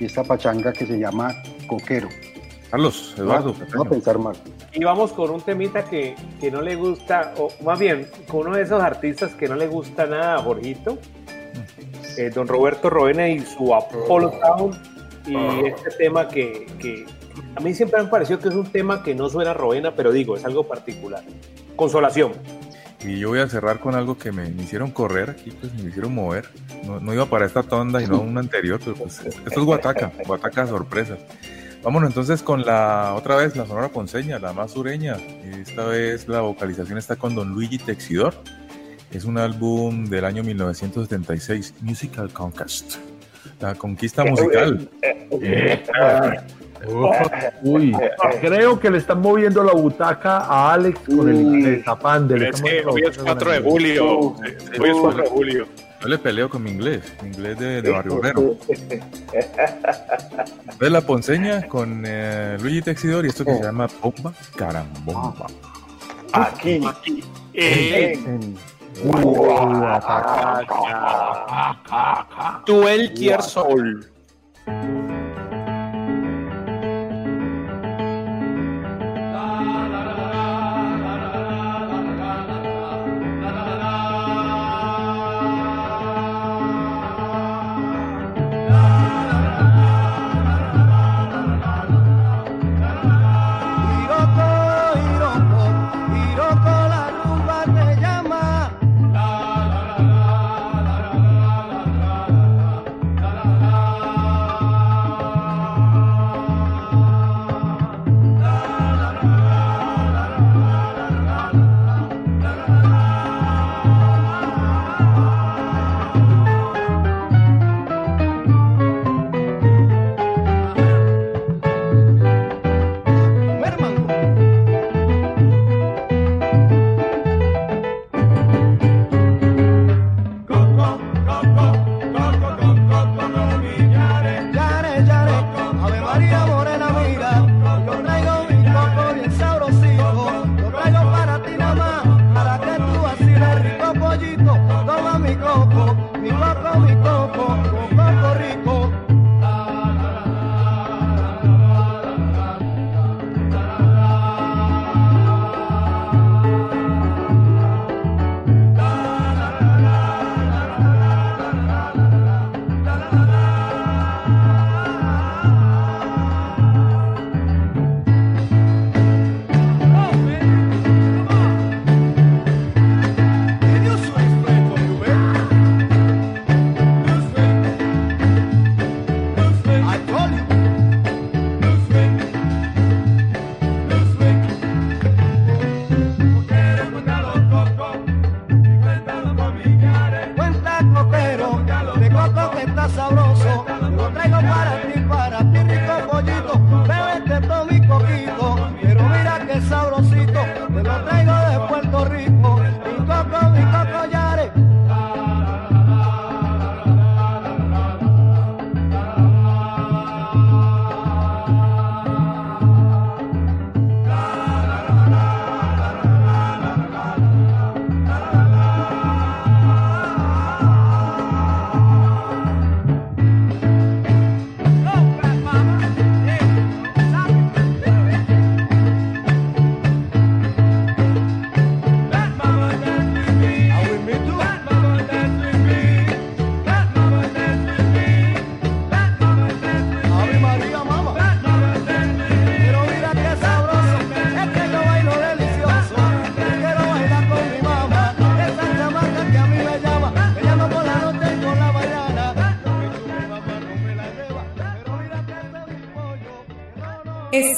[0.00, 1.34] y esta pachanga que se llama
[1.66, 2.08] Coquero.
[2.70, 3.54] Carlos, Eduardo.
[3.72, 4.36] Vamos a pensar mal.
[4.72, 8.56] Y vamos con un temita que, que no le gusta, o más bien, con uno
[8.56, 10.98] de esos artistas que no le gusta nada a Jorgito,
[12.16, 14.80] eh, don Roberto Roena y su Apollo Town,
[15.26, 17.04] y este tema que, que
[17.54, 19.94] a mí siempre me ha parecido que es un tema que no suena a Roena,
[19.94, 21.22] pero digo, es algo particular.
[21.76, 22.32] Consolación.
[23.04, 25.88] Y yo voy a cerrar con algo que me, me hicieron correr aquí, pues me
[25.88, 26.48] hicieron mover.
[26.84, 30.12] No, no iba para esta tonda y no una anterior, pero pues esto es Guataca,
[30.26, 31.16] Guataca sorpresa.
[31.82, 35.16] Vámonos entonces con la otra vez la sonora ponceña, la más sureña.
[35.16, 38.34] Esta vez la vocalización está con Don Luigi Texidor.
[39.10, 42.96] Es un álbum del año 1976, Musical Conquest.
[43.60, 44.90] La conquista musical.
[47.62, 47.94] Uy,
[48.40, 52.64] creo que le están moviendo la butaca a Alex con el le Pero es están
[52.64, 54.18] que moviendo hoy la es butaca 4 con de julio.
[54.80, 55.66] Hoy es 4 de julio.
[56.00, 58.56] Yo le peleo con mi inglés, mi inglés de, de Barrio Obrero.
[60.62, 65.46] Entonces la ponceña con eh, Luigi Texidor y esto que se llama Bomba Carambomba.
[66.32, 66.80] Aquí.
[66.86, 67.22] Aquí.
[67.52, 68.18] Eh,
[72.64, 74.10] Tueltier Sol.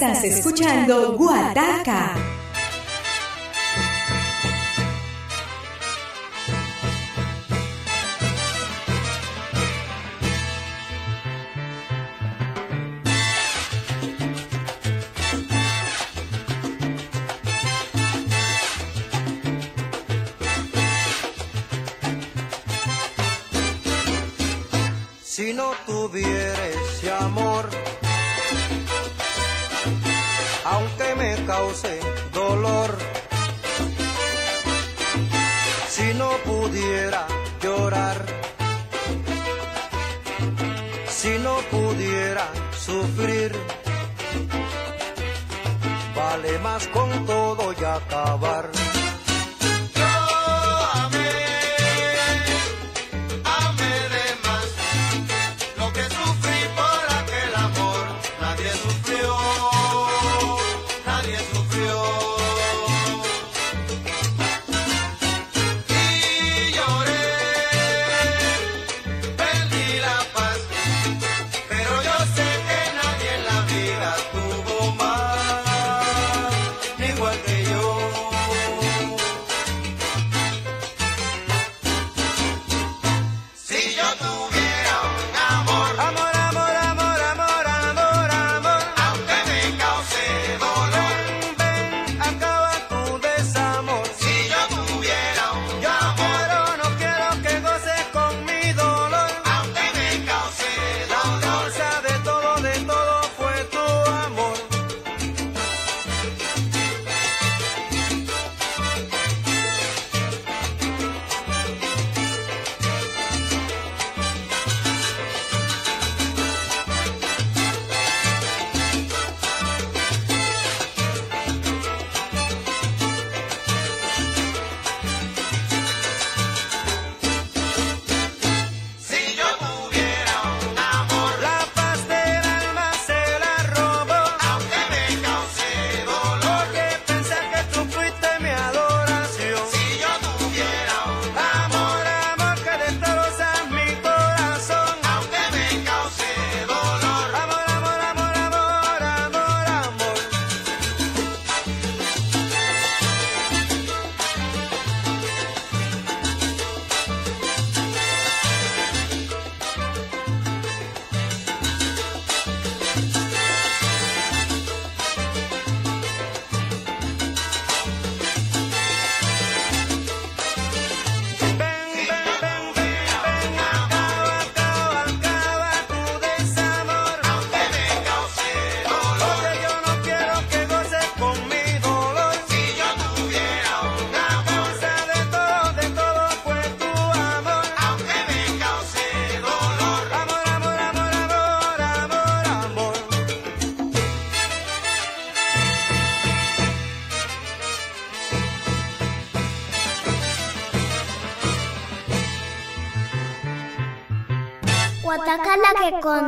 [0.03, 2.32] Estás escuchando Guataca.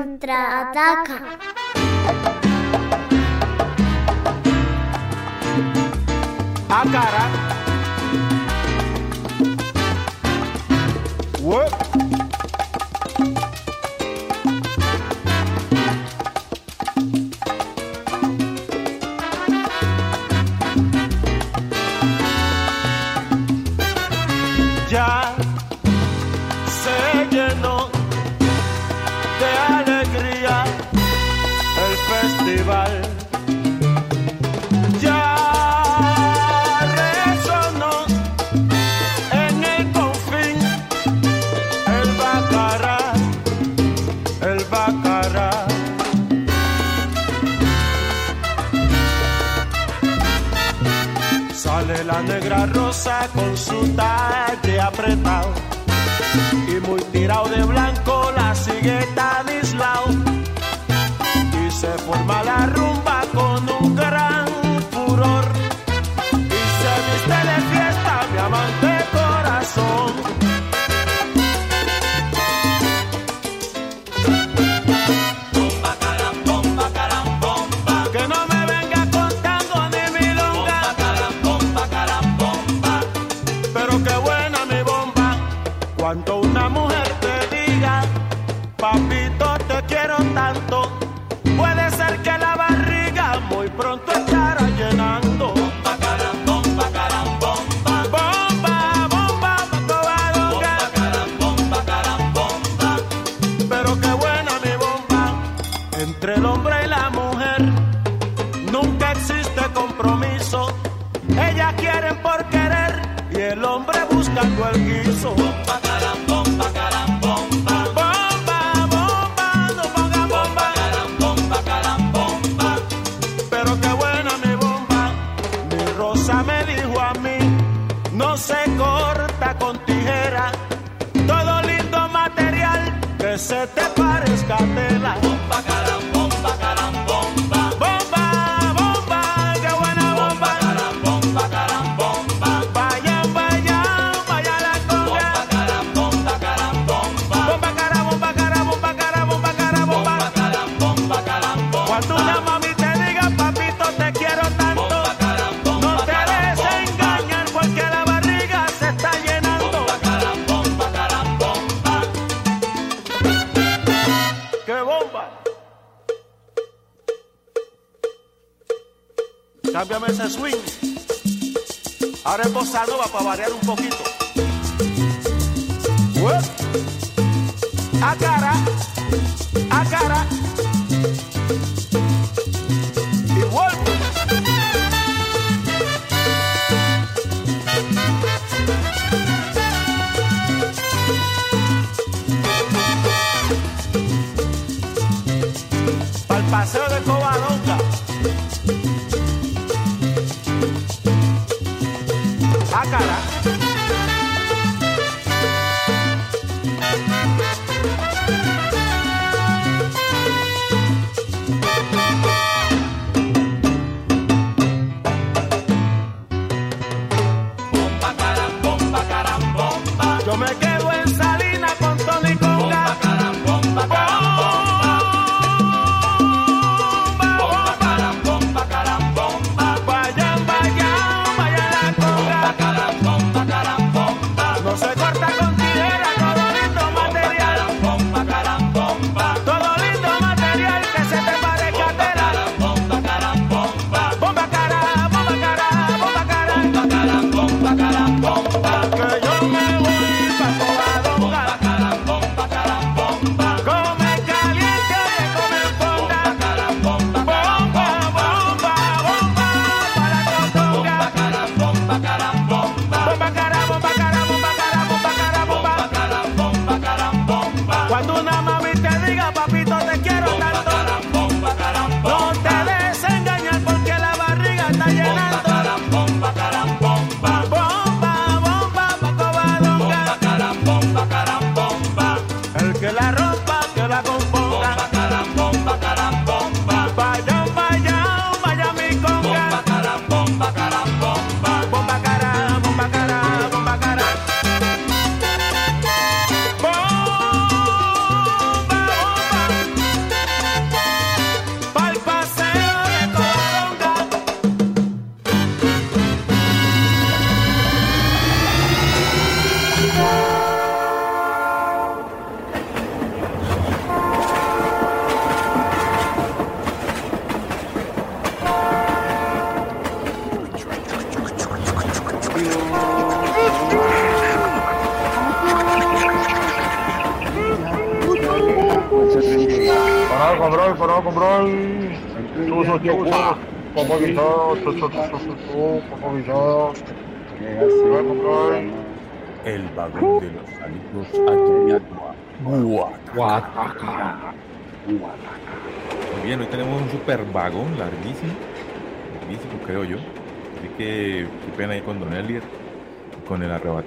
[0.05, 1.17] Contraataca.
[6.69, 7.44] Ah, cara.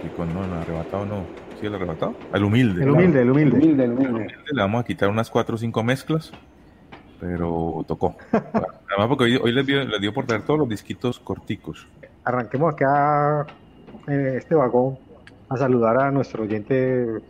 [0.07, 1.23] El con no, el arrebatado no,
[1.59, 2.83] sí el arrebatado, el humilde.
[2.83, 3.57] El humilde, el humilde.
[3.57, 4.35] Humilde, el humilde.
[4.51, 6.31] Le vamos a quitar unas cuatro o cinco mezclas,
[7.19, 8.15] pero tocó.
[8.31, 11.87] Además porque hoy, hoy les, dio, les dio por traer todos los disquitos corticos.
[12.23, 13.45] Arranquemos acá
[14.07, 14.97] en este vagón
[15.49, 17.21] a saludar a nuestro oyente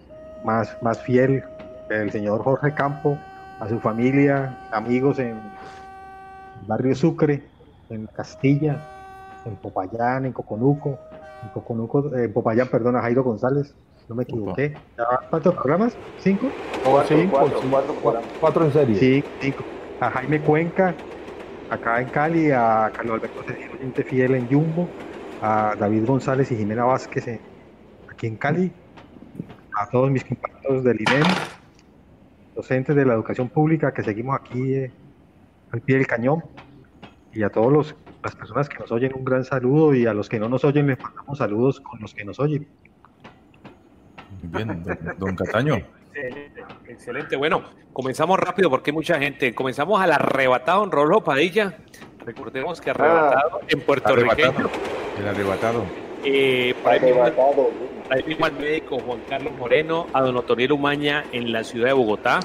[0.44, 1.44] más, más fiel,
[1.90, 3.18] el señor Jorge Campo,
[3.60, 5.40] a su familia, amigos en
[6.68, 7.44] Barrio Sucre,
[7.90, 8.82] en Castilla,
[9.46, 11.00] en Popayán, en Coconuco,
[11.48, 13.74] en Coconuco, eh, en Popayán, perdón, a Jairo González,
[14.08, 14.74] no me equivoqué.
[14.98, 15.98] ¿Ya van ¿Cuántos programas?
[16.20, 16.48] ¿Cinco?
[16.84, 17.68] Cuatro, Cinco, cuatro, sí.
[17.70, 18.22] cuatro, cuatro.
[18.40, 18.96] Cuatro en serie.
[18.96, 19.64] Sí, cinco.
[20.00, 20.94] A Jaime Cuenca,
[21.70, 24.88] acá en Cali, a Carlos Alberto Cedillo, oyente fiel en Jumbo,
[25.42, 27.42] a David González y Jimena Vázquez en-
[28.12, 28.72] aquí en Cali,
[29.76, 31.26] a todos mis compañeros del INEM,
[32.56, 34.92] docentes de la educación pública que seguimos aquí eh,
[35.72, 36.44] al pie del cañón,
[37.34, 37.72] y a todas
[38.28, 40.88] las personas que nos oyen un gran saludo y a los que no nos oyen
[40.88, 42.68] les mandamos saludos con los que nos oyen.
[44.44, 45.76] Muy bien, don, don Cataño.
[46.14, 47.36] Excelente, excelente.
[47.38, 47.64] Bueno,
[47.94, 49.56] comenzamos rápido porque hay mucha gente.
[49.56, 51.78] Comenzamos al arrebatado en Rolo Padilla.
[52.26, 54.52] Recordemos que arrebatado en Puerto Arrebatado.
[54.52, 54.70] Rico.
[55.20, 55.86] El arrebatado.
[56.26, 60.74] Eh, por ahí mismo, por ahí mismo al médico Juan Carlos Moreno, a don Otoniel
[60.74, 62.42] Umaña en la ciudad de Bogotá.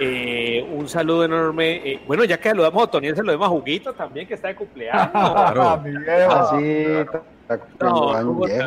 [0.00, 1.76] Eh, un saludo enorme.
[1.84, 4.48] eh, bueno, ya que saludamos a Otoniel, se lo demos a Juguito también, que está
[4.48, 5.10] de cumpleaños.
[5.12, 5.80] Claro.
[5.82, 6.32] Mi viejo.
[6.32, 7.22] Así, viejo.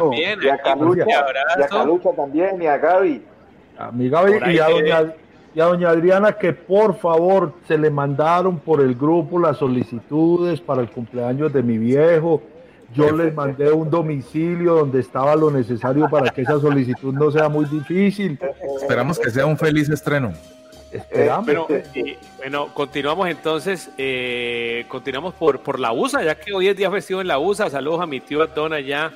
[0.09, 0.39] también.
[0.43, 1.67] Y a Calucha, un y a.
[1.67, 3.25] Calucha también, y a Gaby.
[3.77, 5.13] A mi Gaby y a, doña,
[5.55, 10.61] y a doña Adriana que por favor se le mandaron por el grupo las solicitudes
[10.61, 12.41] para el cumpleaños de mi viejo.
[12.93, 17.49] Yo les mandé un domicilio donde estaba lo necesario para que esa solicitud no sea
[17.49, 18.37] muy difícil.
[18.79, 20.33] Esperamos que sea un feliz estreno.
[20.93, 21.45] Esperamos.
[21.45, 26.77] Bueno, eh, bueno, continuamos entonces, eh, continuamos por, por la USA, ya que hoy es
[26.77, 27.69] día festivo en la USA.
[27.69, 29.11] Saludos a mi tío Don allá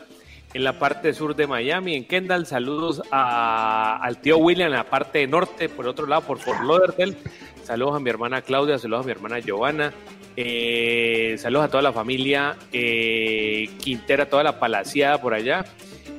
[0.54, 2.46] en la parte sur de Miami, en Kendall.
[2.46, 7.16] Saludos a- al tío William en la parte norte, por otro lado, por Fort Lauderdale.
[7.64, 9.94] Saludos a mi hermana Claudia, saludos a mi hermana Giovanna.
[10.40, 15.66] eh, saludos a toda la familia eh, Quintera, toda la palaciada por allá.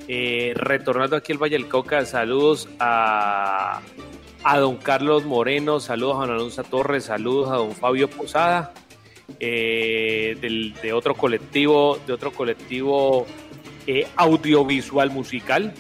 [0.09, 3.81] Eh, retornando aquí al Valle del Cauca, saludos a,
[4.51, 8.73] a don Carlos Moreno, saludos a don Alonso Torres, saludos a don Fabio Posada,
[9.41, 13.27] eh, del- de otro colectivo, de otro colectivo
[13.87, 15.73] eh, audiovisual musical.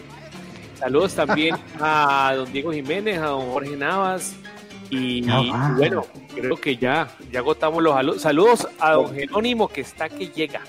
[0.78, 4.34] Saludos también a don Diego Jiménez, a don Jorge Navas.
[4.90, 5.74] Y Ah.
[5.76, 8.22] bueno, creo que ya, ya agotamos los saludos.
[8.22, 10.60] Saludos a don Jerónimo que está que llega.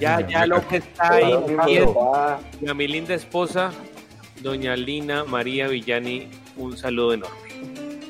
[0.00, 1.34] Ya, ya lo que está ahí.
[2.60, 3.72] Y a mi linda esposa,
[4.42, 7.43] doña Lina María Villani, un saludo enorme.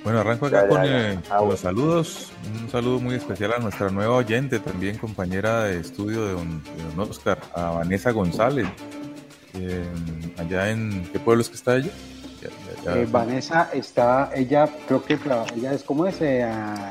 [0.05, 1.13] Bueno, arranco acá Ya, con, ya.
[1.13, 2.31] eh, Ah, los saludos.
[2.63, 6.95] Un saludo muy especial a nuestra nueva oyente, también compañera de estudio de don, de
[6.95, 8.67] don Oscar, a Vanessa González.
[9.55, 9.85] eh,
[10.37, 11.09] allá en.
[11.13, 11.91] ¿Qué pueblo es que está ella?
[12.85, 15.15] Ya- Eh, Vanessa está, ella creo que
[15.57, 16.47] ella es como es, eh,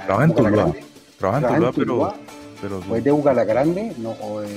[0.05, 0.73] Trabaja en Tuluá.
[1.19, 2.13] Trabaja en Tuluá, pero,
[2.61, 3.93] pero ¿O es de Ugalagrande?
[3.99, 4.47] No, o de...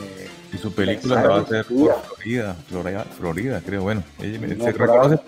[0.57, 1.77] y su película la va a hacer por
[2.17, 3.83] Florida, Florida, Florida, creo.
[3.83, 5.19] Bueno, ella me- no, se por, reconoce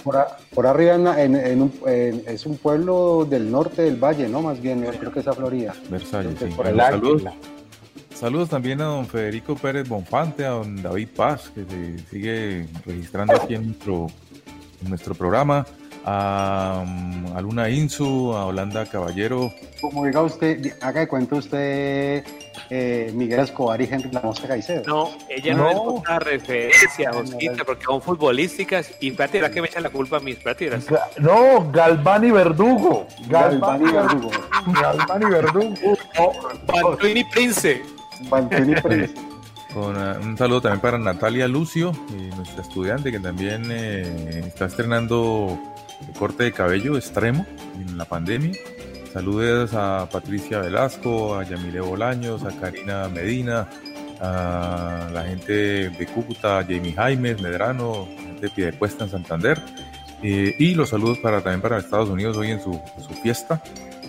[0.54, 4.42] por arriba en, en- en un, en- es un pueblo del norte del valle, ¿no?
[4.42, 5.74] Más bien, yo creo que es a Florida.
[5.90, 6.46] Versalles, sí.
[6.56, 7.22] por el saludos,
[8.14, 13.34] saludos también a don Federico Pérez Bonfante, a don David Paz, que se sigue registrando
[13.34, 14.06] aquí en nuestro,
[14.82, 15.66] en nuestro programa,
[16.08, 22.24] a, um, a Luna Insu, a Holanda Caballero, Como diga usted, haga de cuenta usted
[22.70, 24.82] eh, Miguel Escobar y Henry La Mosca Caicedo.
[24.86, 28.90] No, ella no, es otra referencia, Josquita, porque son futbolísticas.
[29.00, 30.86] Y espérate, ¿verdad que me echan la culpa a mis prácticas?
[31.18, 33.06] No, Galván y Verdugo.
[33.28, 34.30] Galván y Verdugo.
[34.80, 35.74] Galván y Verdugo.
[36.66, 37.82] Bantuini Prince.
[38.28, 39.14] Bantuini Prince.
[39.72, 44.64] Con, eh, un saludo también para Natalia Lucio, eh, nuestra estudiante que también eh, está
[44.64, 45.58] estrenando
[46.06, 48.52] el corte de cabello extremo en la pandemia.
[49.12, 53.68] Saludos a Patricia Velasco, a Yamile Bolaños, a Karina Medina,
[54.20, 59.60] a la gente de Cúcuta, a Jamie Jaimes, Medrano, gente de Piedecuesta en Santander.
[60.22, 63.62] Eh, y los saludos para, también para Estados Unidos hoy en su, su fiesta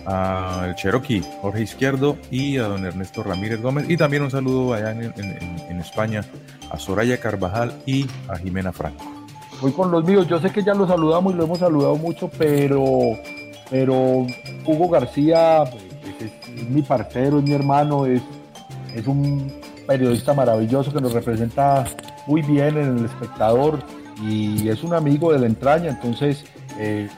[0.06, 3.88] al Cherokee, Jorge Izquierdo y a don Ernesto Ramírez Gómez.
[3.88, 6.24] Y también un saludo allá en España
[6.70, 9.19] a Soraya Carvajal y a Jimena Franco.
[9.60, 10.26] Voy con los míos.
[10.26, 13.18] Yo sé que ya lo saludamos y lo hemos saludado mucho, pero,
[13.68, 14.26] pero
[14.66, 18.22] Hugo García pues, es, mi parcero, es mi hermano, es,
[18.94, 19.52] es un
[19.86, 21.84] periodista maravilloso que nos representa
[22.26, 23.80] muy bien en el espectador
[24.22, 25.90] y es un amigo de la entraña.
[25.90, 26.44] Entonces,
[26.78, 27.08] eh,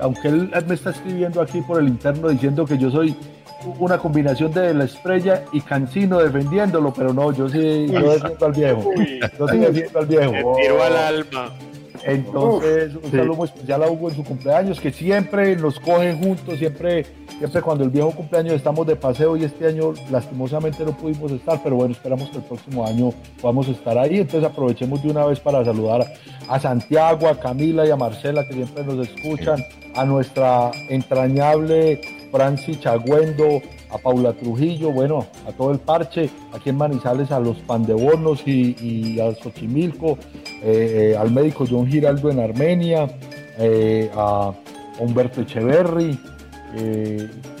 [0.00, 3.16] aunque él me está escribiendo aquí por el interno diciendo que yo soy
[3.78, 8.52] una combinación de la estrella y Cancino defendiéndolo, pero no, yo sí, yo defiendo al
[8.52, 8.90] viejo.
[9.38, 10.56] Yo sí defiendo al viejo.
[10.56, 11.52] Me al alma.
[12.04, 13.16] Entonces, un sí.
[13.16, 17.04] saludo muy especial a Hugo en su cumpleaños, que siempre nos coge juntos, siempre,
[17.38, 21.60] siempre cuando el viejo cumpleaños estamos de paseo y este año lastimosamente no pudimos estar,
[21.62, 24.20] pero bueno, esperamos que el próximo año podamos estar ahí.
[24.20, 26.06] Entonces aprovechemos de una vez para saludar
[26.48, 29.62] a Santiago, a Camila y a Marcela que siempre nos escuchan,
[29.94, 32.00] a nuestra entrañable
[32.30, 33.60] Franci Chagüendo,
[33.90, 38.76] a Paula Trujillo, bueno, a todo el parche, aquí en Manizales, a los Pandebonos y,
[38.80, 40.18] y a Xochimilco,
[40.62, 43.08] eh, eh, al médico John Giraldo en Armenia,
[43.58, 44.52] eh, a
[44.98, 46.18] Humberto Echeverry,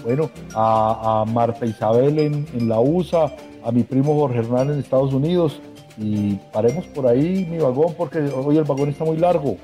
[0.04, 3.32] bueno, a, a Marta Isabel en, en la USA,
[3.64, 5.60] a mi primo Jorge Hernán en Estados Unidos,
[5.98, 9.56] y paremos por ahí mi vagón porque hoy el vagón está muy largo.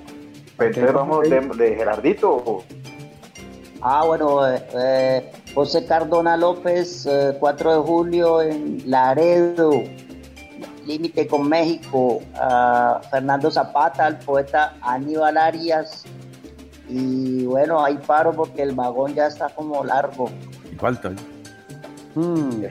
[0.92, 1.28] Vamos
[1.58, 2.62] de Gerardito.
[3.88, 9.84] Ah, bueno, eh, eh, José Cardona López, eh, 4 de julio en Laredo,
[10.84, 16.02] límite con México, a Fernando Zapata, al poeta Aníbal Arias.
[16.88, 20.30] Y bueno, ahí paro porque el vagón ya está como largo.
[20.72, 21.10] Y falta.
[21.10, 21.16] ¿eh?
[22.16, 22.62] Mm.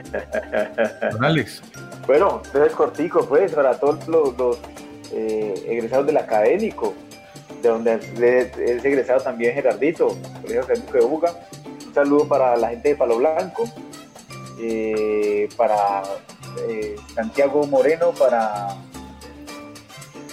[1.12, 1.62] Don Alex.
[2.06, 4.58] Bueno, entonces cortico, pues, para todos los, los,
[5.12, 6.92] eh, egresados del académico,
[7.66, 11.34] de donde es, es egresado también Gerardito, Colegio Académico de Buga.
[11.86, 13.64] Un saludo para la gente de Palo Blanco,
[14.60, 16.02] eh, para
[16.68, 18.76] eh, Santiago Moreno, para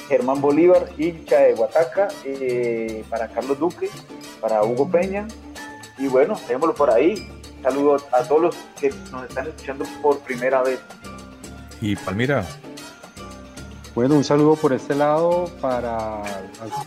[0.07, 3.89] Germán Bolívar, hincha de Huataca, eh, para Carlos Duque,
[4.39, 5.27] para Hugo Peña.
[5.97, 7.27] Y bueno, dejémoslo por ahí.
[7.61, 10.79] Saludos a todos los que nos están escuchando por primera vez.
[11.79, 12.45] Y Palmira,
[13.95, 16.23] Bueno, un saludo por este lado para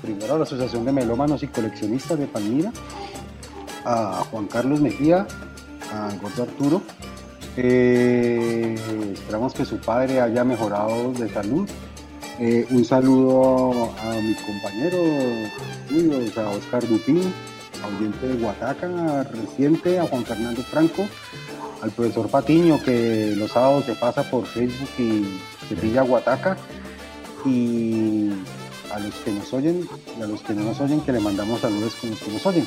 [0.03, 2.73] primero a la Asociación de Melómanos y Coleccionistas de Palmira,
[3.85, 5.25] a Juan Carlos Mejía,
[5.93, 6.83] a Gordo Arturo.
[7.57, 8.75] Eh,
[9.13, 11.69] esperamos que su padre haya mejorado de salud.
[12.41, 14.99] Eh, un saludo a mi compañero,
[16.39, 17.33] a Oscar Dupín,
[17.87, 21.07] oyente de Huataca reciente, a Juan Fernando Franco,
[21.83, 26.57] al profesor Patiño que los sábados se pasa por Facebook y se pilla Huataca
[27.47, 28.31] y
[28.93, 31.61] a los que nos oyen y a los que no nos oyen que le mandamos
[31.61, 32.67] saludos con los que nos oyen.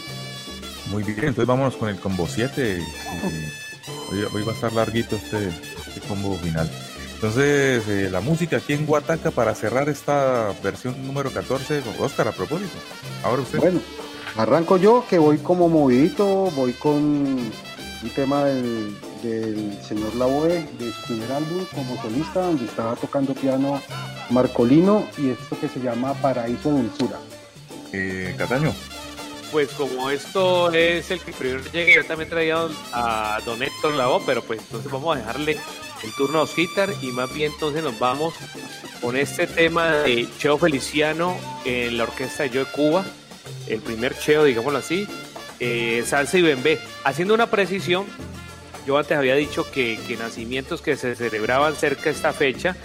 [0.92, 2.78] muy bien, entonces vámonos con el combo 7.
[2.78, 2.84] eh,
[4.12, 5.50] Hoy, hoy va a estar larguito este,
[5.88, 6.70] este combo final.
[7.16, 11.84] Entonces, eh, la música aquí en Huataca para cerrar esta versión número 14.
[12.00, 12.78] Oscar, a propósito,
[13.24, 13.60] ahora usted.
[13.60, 13.82] Bueno,
[14.38, 17.52] arranco yo que voy como movidito, voy con un
[18.16, 23.82] tema del, del señor Lavoe de su primer álbum como solista, donde estaba tocando piano
[24.30, 27.18] Marcolino y esto que se llama Paraíso Dulzura.
[27.92, 28.74] Eh, Cataño.
[29.52, 34.22] Pues como esto es el que primero llegue, yo también traía a Don Héctor Lavoe,
[34.26, 35.58] pero pues entonces vamos a dejarle
[36.04, 38.36] el turno a Osquitar y más bien entonces nos vamos
[39.02, 43.06] con este tema de Cheo Feliciano en la orquesta de Yo de Cuba,
[43.68, 45.08] el primer Cheo, digámoslo así,
[45.60, 46.80] eh, salsa y bembé.
[47.04, 48.06] Haciendo una precisión,
[48.90, 52.76] yo antes había dicho que, que nacimientos que se celebraban cerca de esta fecha,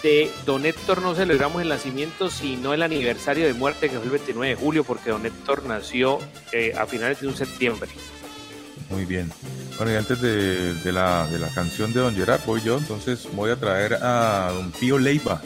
[0.00, 4.10] de Don Héctor no celebramos el nacimiento, sino el aniversario de muerte, que fue el
[4.10, 6.20] 29 de julio, porque Don Héctor nació
[6.52, 7.90] eh, a finales de un septiembre.
[8.90, 9.28] Muy bien.
[9.76, 13.50] Bueno, y antes de, la, de la canción de Don Gerard, voy yo, entonces voy
[13.50, 15.42] a traer a Don Pío Leiva.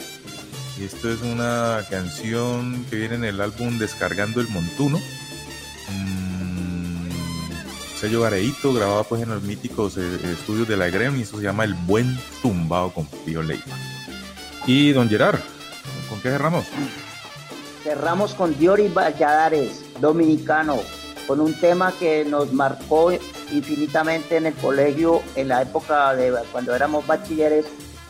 [0.79, 5.01] Esto es una canción que viene en el álbum Descargando el Montuno.
[7.99, 11.43] Sello Gareíto, grabado pues en los míticos eh, estudios de la Grem, y eso se
[11.43, 13.75] llama El Buen Tumbado con Pío Leiva.
[14.65, 15.39] Y Don Gerard,
[16.07, 16.65] ¿con qué cerramos?
[17.83, 20.77] Cerramos con Diori Valladares, dominicano,
[21.27, 23.11] con un tema que nos marcó
[23.51, 27.65] infinitamente en el colegio en la época de cuando éramos bachilleres,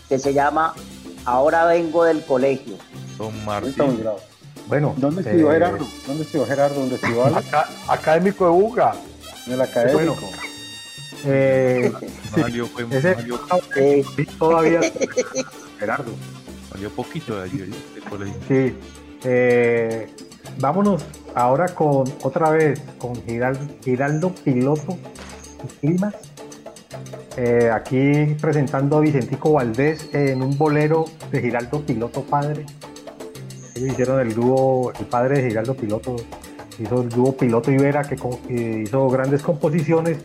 [0.08, 0.76] que se llama
[1.26, 2.76] Ahora vengo del colegio.
[3.18, 4.20] Don bravo.
[4.68, 5.88] Bueno, ¿Dónde estudió eh, Gerardo?
[6.06, 6.80] ¿Dónde estudió Gerardo?
[6.80, 7.26] ¿Dónde estudió
[7.88, 8.94] académico de Buga.
[9.50, 10.30] En el académico.
[11.26, 11.92] Eh,
[12.36, 12.92] No valió, fue- no
[14.16, 14.80] sí, todavía
[15.80, 16.12] Gerardo.
[16.72, 17.72] valió poquito de allí,
[18.10, 18.36] colegio.
[18.48, 18.76] Sí.
[19.24, 20.08] Eh,
[20.60, 21.04] vámonos
[21.34, 24.98] ahora con otra vez con Giraldo, Giraldo Piloto
[25.82, 26.14] Climas.
[27.38, 32.66] Eh, aquí presentando a Vicentico Valdés en un bolero de Giraldo Piloto Padre.
[33.76, 36.16] Ellos hicieron el dúo, el padre de Giraldo Piloto
[36.80, 38.16] hizo el dúo Piloto Ibera que,
[38.84, 40.20] hizo grandes composiciones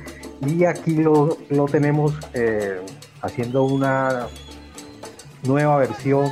[0.46, 2.80] y aquí lo, lo tenemos eh,
[3.22, 4.28] haciendo una
[5.44, 6.30] nueva versión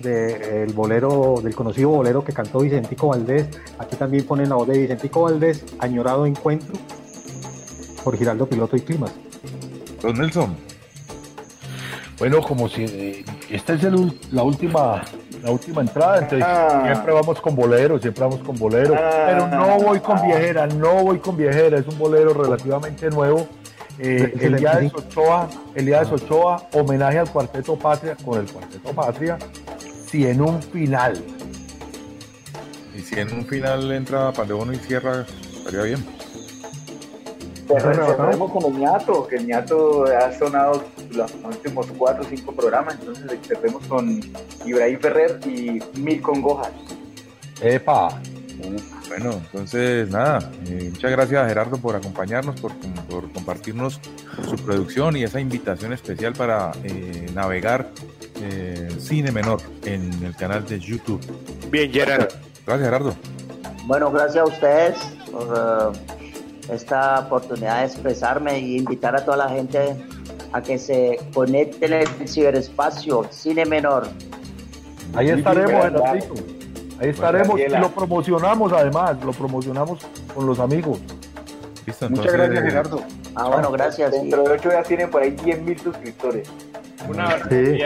[0.00, 3.48] del bolero, del conocido bolero que cantó Vicentico Valdés.
[3.78, 6.74] Aquí también ponen la voz de Vicentico Valdés, Añorado Encuentro.
[8.02, 9.12] por Giraldo Piloto y Climas.
[10.02, 10.54] Don Nelson.
[12.18, 13.82] Bueno, como si eh, esta es
[14.30, 15.02] la última
[15.44, 16.82] la última entrada, entonces Ah.
[16.86, 19.26] siempre vamos con bolero, siempre vamos con bolero, Ah.
[19.26, 23.46] pero no voy con viejera, no voy con viejera, es un bolero relativamente nuevo.
[23.98, 25.00] Eh, ¿Es el Elías 25?
[25.06, 29.38] Ochoa, Elías Ochoa, homenaje al Cuarteto Patria con el Cuarteto Patria,
[30.10, 31.22] si en un final.
[32.96, 35.26] Y si en un final entra Pandebono y cierra,
[35.58, 36.04] estaría bien.
[37.66, 42.96] Cerremos con el ñato, que el ñato ha sonado los últimos cuatro o cinco programas,
[43.00, 44.20] entonces cerremos con
[44.64, 46.72] Ibrahim Ferrer y Mil Congojas.
[47.62, 48.20] ¡Epa!
[49.08, 52.72] Bueno, entonces nada, eh, muchas gracias a Gerardo por acompañarnos, por,
[53.08, 54.00] por compartirnos
[54.48, 57.90] su producción y esa invitación especial para eh, navegar
[58.40, 61.20] eh, Cine Menor en el canal de YouTube.
[61.70, 62.28] Bien, Gerardo.
[62.66, 63.14] Gracias, Gerardo.
[63.84, 64.96] Bueno, gracias a ustedes
[65.30, 65.92] por
[66.68, 69.96] esta oportunidad de expresarme y invitar a toda la gente
[70.52, 74.06] a que se conecten en el ciberespacio Cine Menor.
[75.14, 76.02] Ahí estaremos.
[77.00, 79.98] Ahí estaremos y lo promocionamos además, lo promocionamos
[80.34, 81.00] con los amigos.
[81.86, 83.02] Listo, Muchas gracias, Gerardo.
[83.34, 84.12] Ah, bueno, gracias.
[84.12, 86.48] Dentro de ocho días tienen por ahí 10.000 suscriptores.
[87.08, 87.78] Una Sí.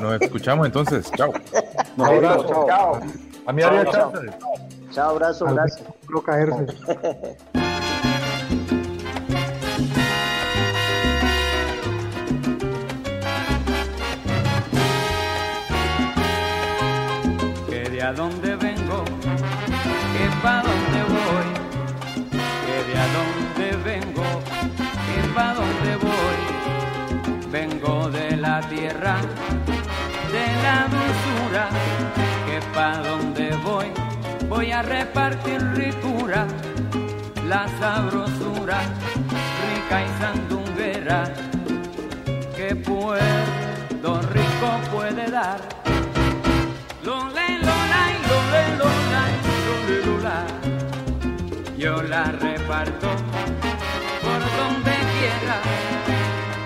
[0.00, 1.10] Nos escuchamos entonces.
[1.16, 1.32] Chao.
[1.96, 2.64] Un abrazo.
[2.66, 3.00] Chao.
[3.46, 4.38] A mí haría Chao, chance.
[4.92, 5.88] Chao, abrazo, gracias.
[6.08, 6.66] No caerse.
[18.06, 19.04] a dónde vengo,
[20.14, 21.48] que pa' dónde voy,
[22.64, 24.28] que de a dónde vengo,
[25.06, 26.38] que pa' dónde voy.
[27.50, 29.16] Vengo de la tierra,
[30.30, 31.68] de la dulzura,
[32.46, 33.88] que pa' dónde voy,
[34.48, 36.46] voy a repartir ricura,
[37.48, 38.82] la sabrosura,
[39.66, 41.24] rica y sandunguera,
[42.56, 45.58] que Puerto Rico puede dar.
[47.02, 47.35] Lole,
[51.78, 53.08] Yo la reparto
[54.22, 55.60] por donde quiera,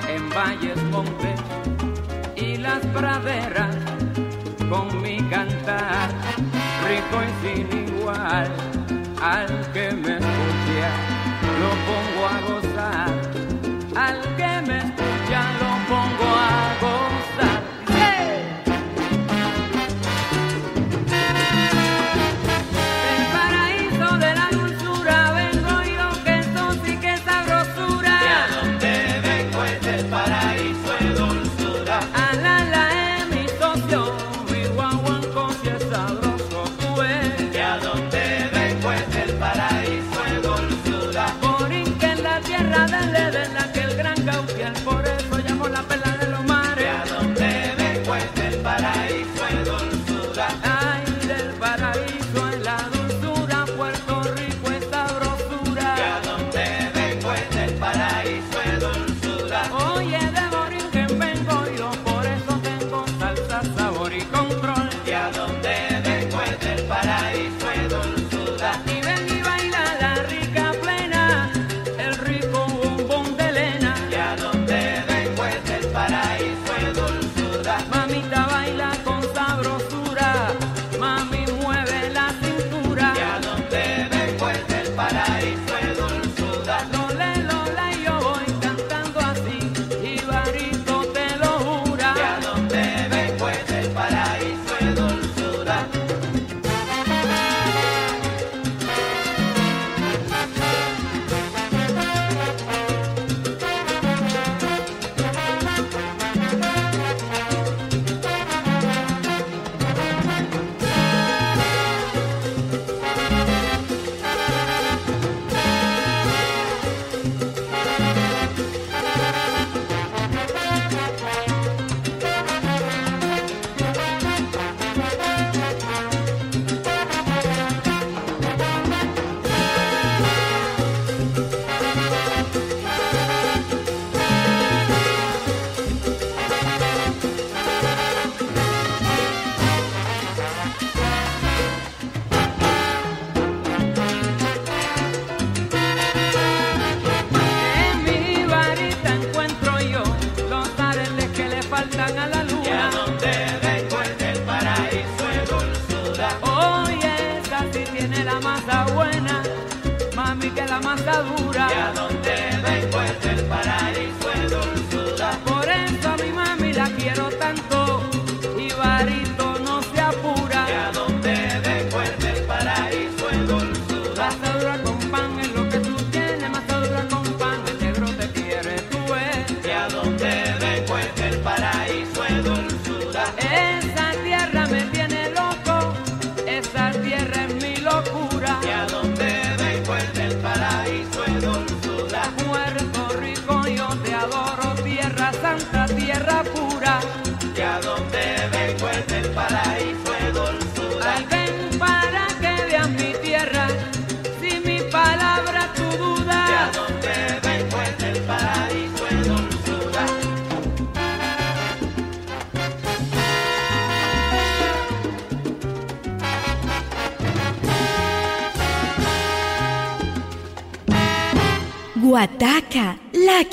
[0.08, 1.40] en valles, montes
[2.36, 3.74] y las praderas,
[4.68, 6.10] con mi cantar
[6.86, 8.48] rico y sin igual.
[9.20, 10.90] Al que me escucha,
[11.60, 13.12] lo pongo a gozar.
[13.97, 15.09] Al que me escucha,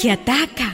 [0.09, 0.66] ataca.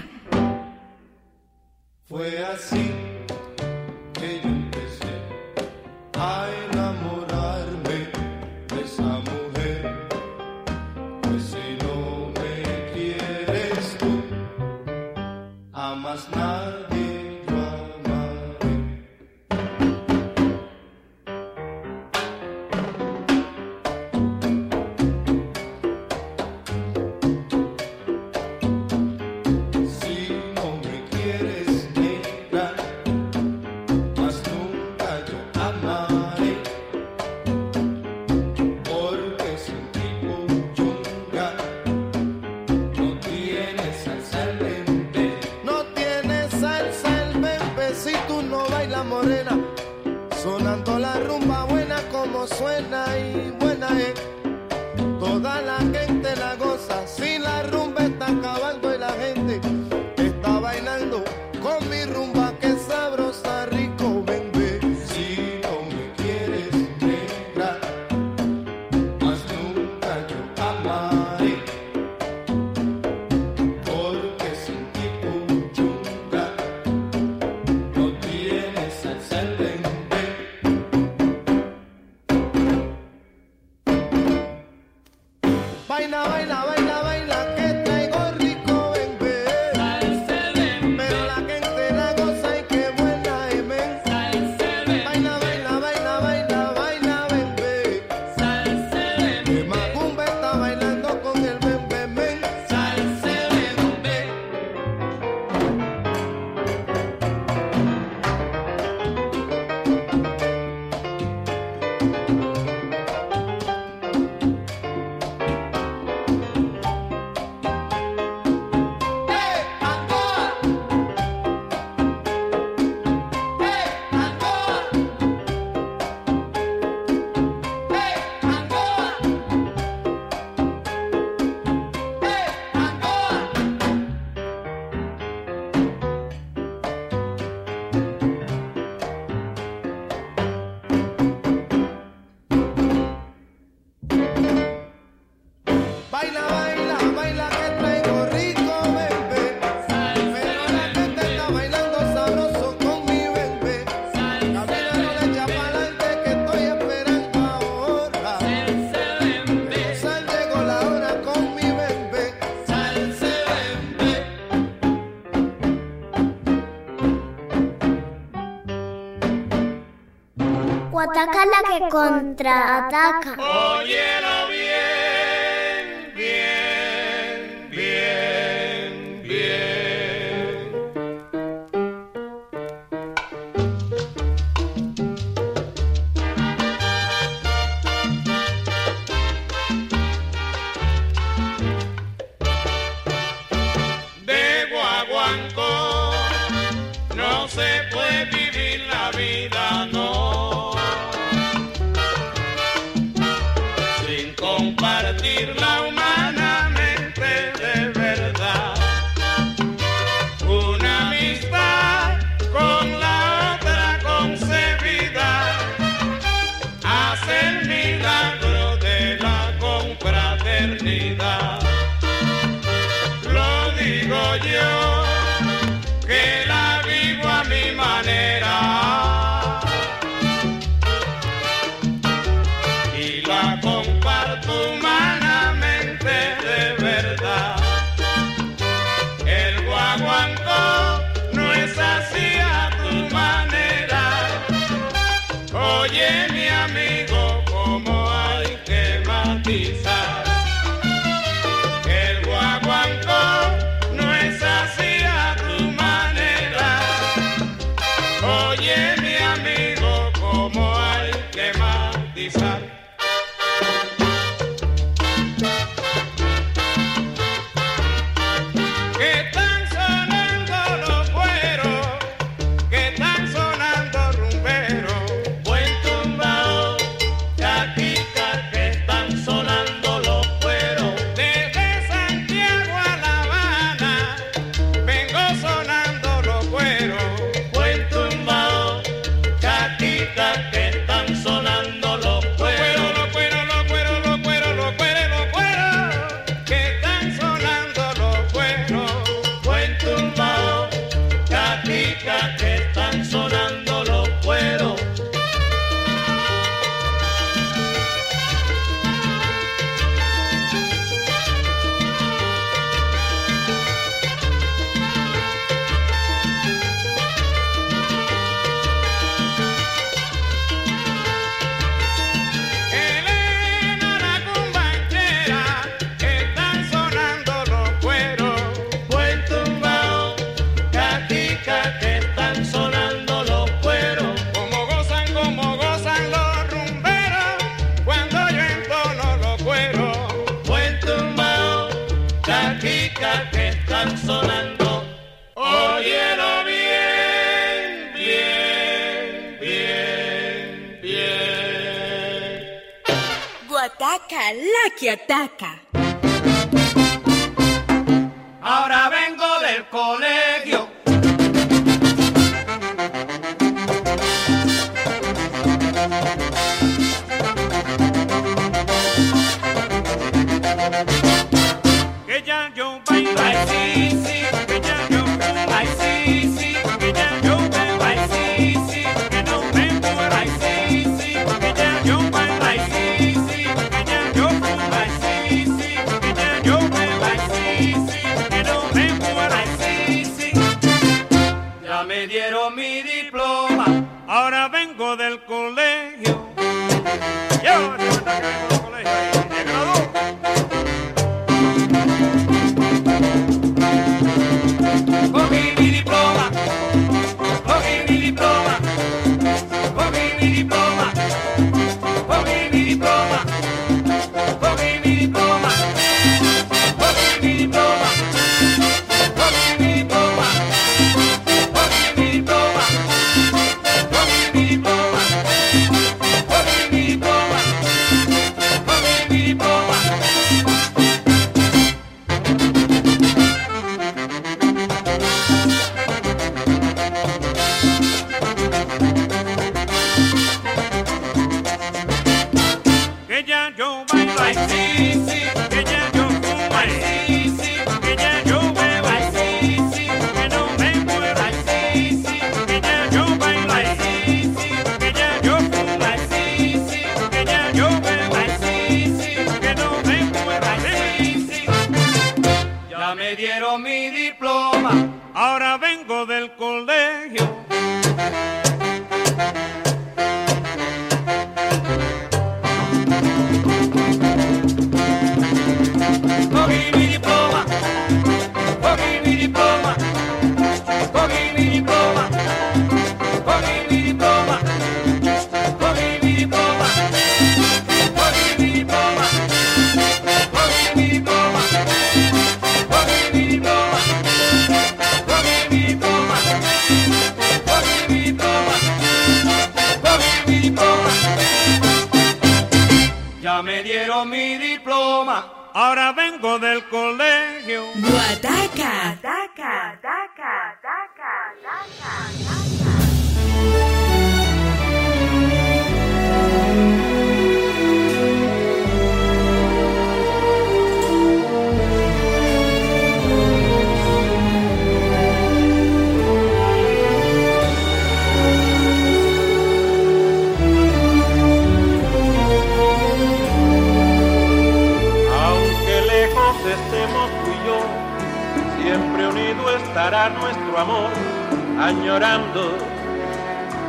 [171.23, 173.37] Guataca la que contraataca.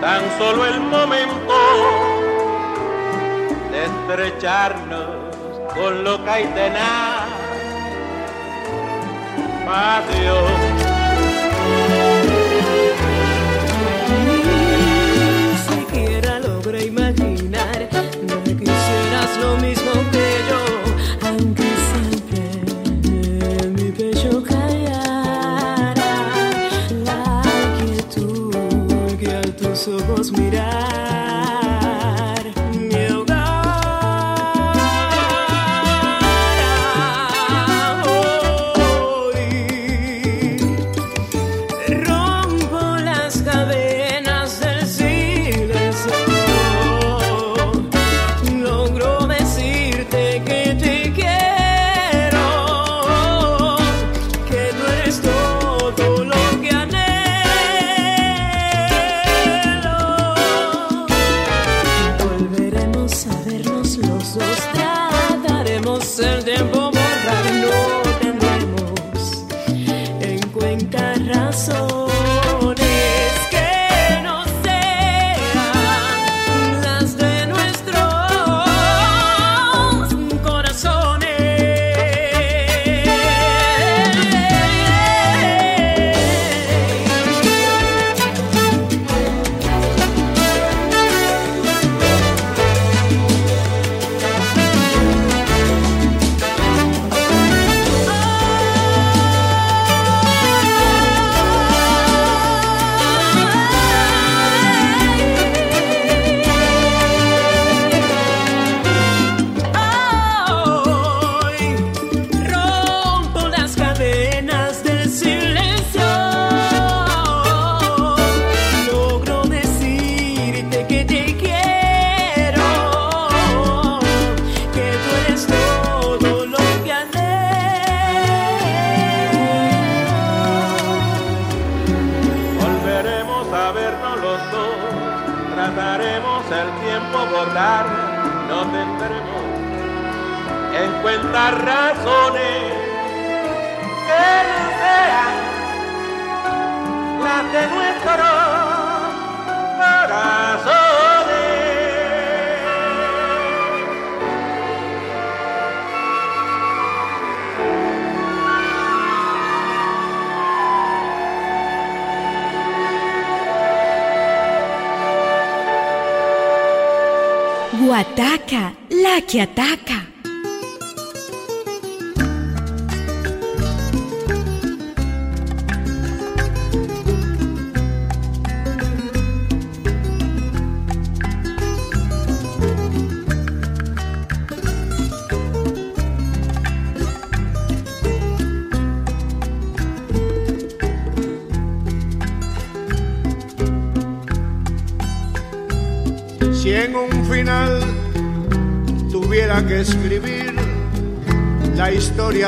[0.01, 1.55] tan solo el momento
[3.71, 5.07] de estrecharnos
[5.75, 7.29] con loca y tenaz
[9.65, 10.84] pasión.
[30.37, 31.04] mirar.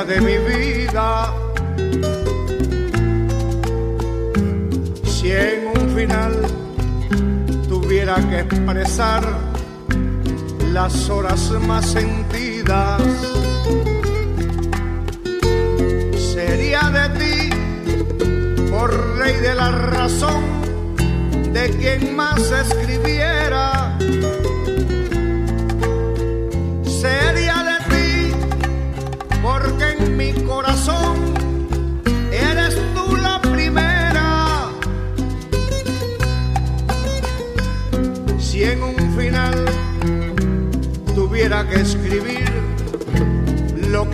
[0.07, 1.35] De mi vida,
[5.05, 6.33] si en un final
[7.69, 9.25] tuviera que expresar
[10.73, 12.16] las horas más sentidas,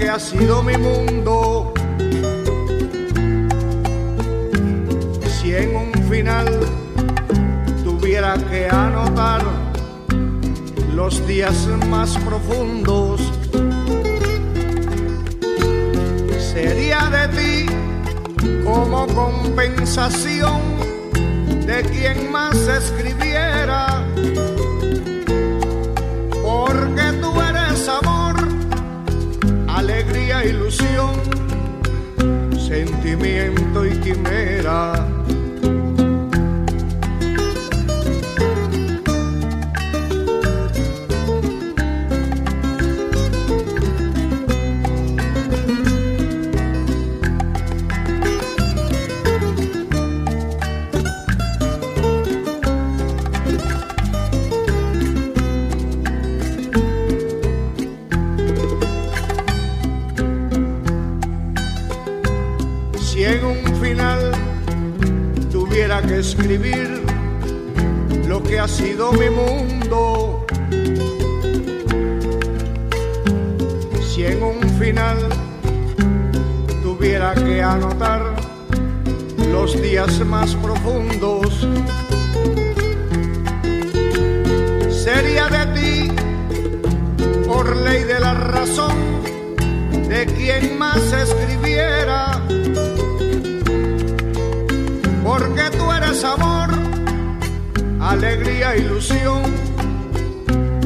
[0.02, 1.72] que ha sido mi mundo,
[5.28, 6.48] si en un final
[7.84, 9.42] tuviera que anotar
[10.92, 13.20] los días más profundos,
[16.52, 17.66] sería de ti
[18.64, 20.60] como compensación
[21.64, 24.04] de quien más escribiera,
[32.72, 34.91] sentimiento y quimera.
[68.72, 70.46] Sido mi mundo,
[74.08, 75.18] si en un final
[76.82, 78.22] tuviera que anotar
[79.52, 81.68] los días más profundos,
[85.04, 86.12] sería de ti,
[87.46, 88.96] por ley de la razón,
[90.08, 92.40] de quien más escribiera.
[95.22, 96.51] Porque tú eres amor,
[98.12, 99.42] alegría, ilusión,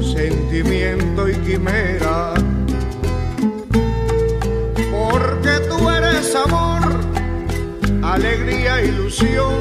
[0.01, 2.35] sentimiento y quimera.
[4.91, 6.83] Porque tú eres amor,
[8.03, 9.55] alegría, ilusión,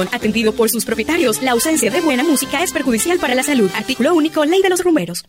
[0.00, 1.42] atendido por sus propietarios.
[1.42, 3.70] La ausencia de buena música es perjudicial para la salud.
[3.76, 5.24] Artículo único, Ley de los Rumeros.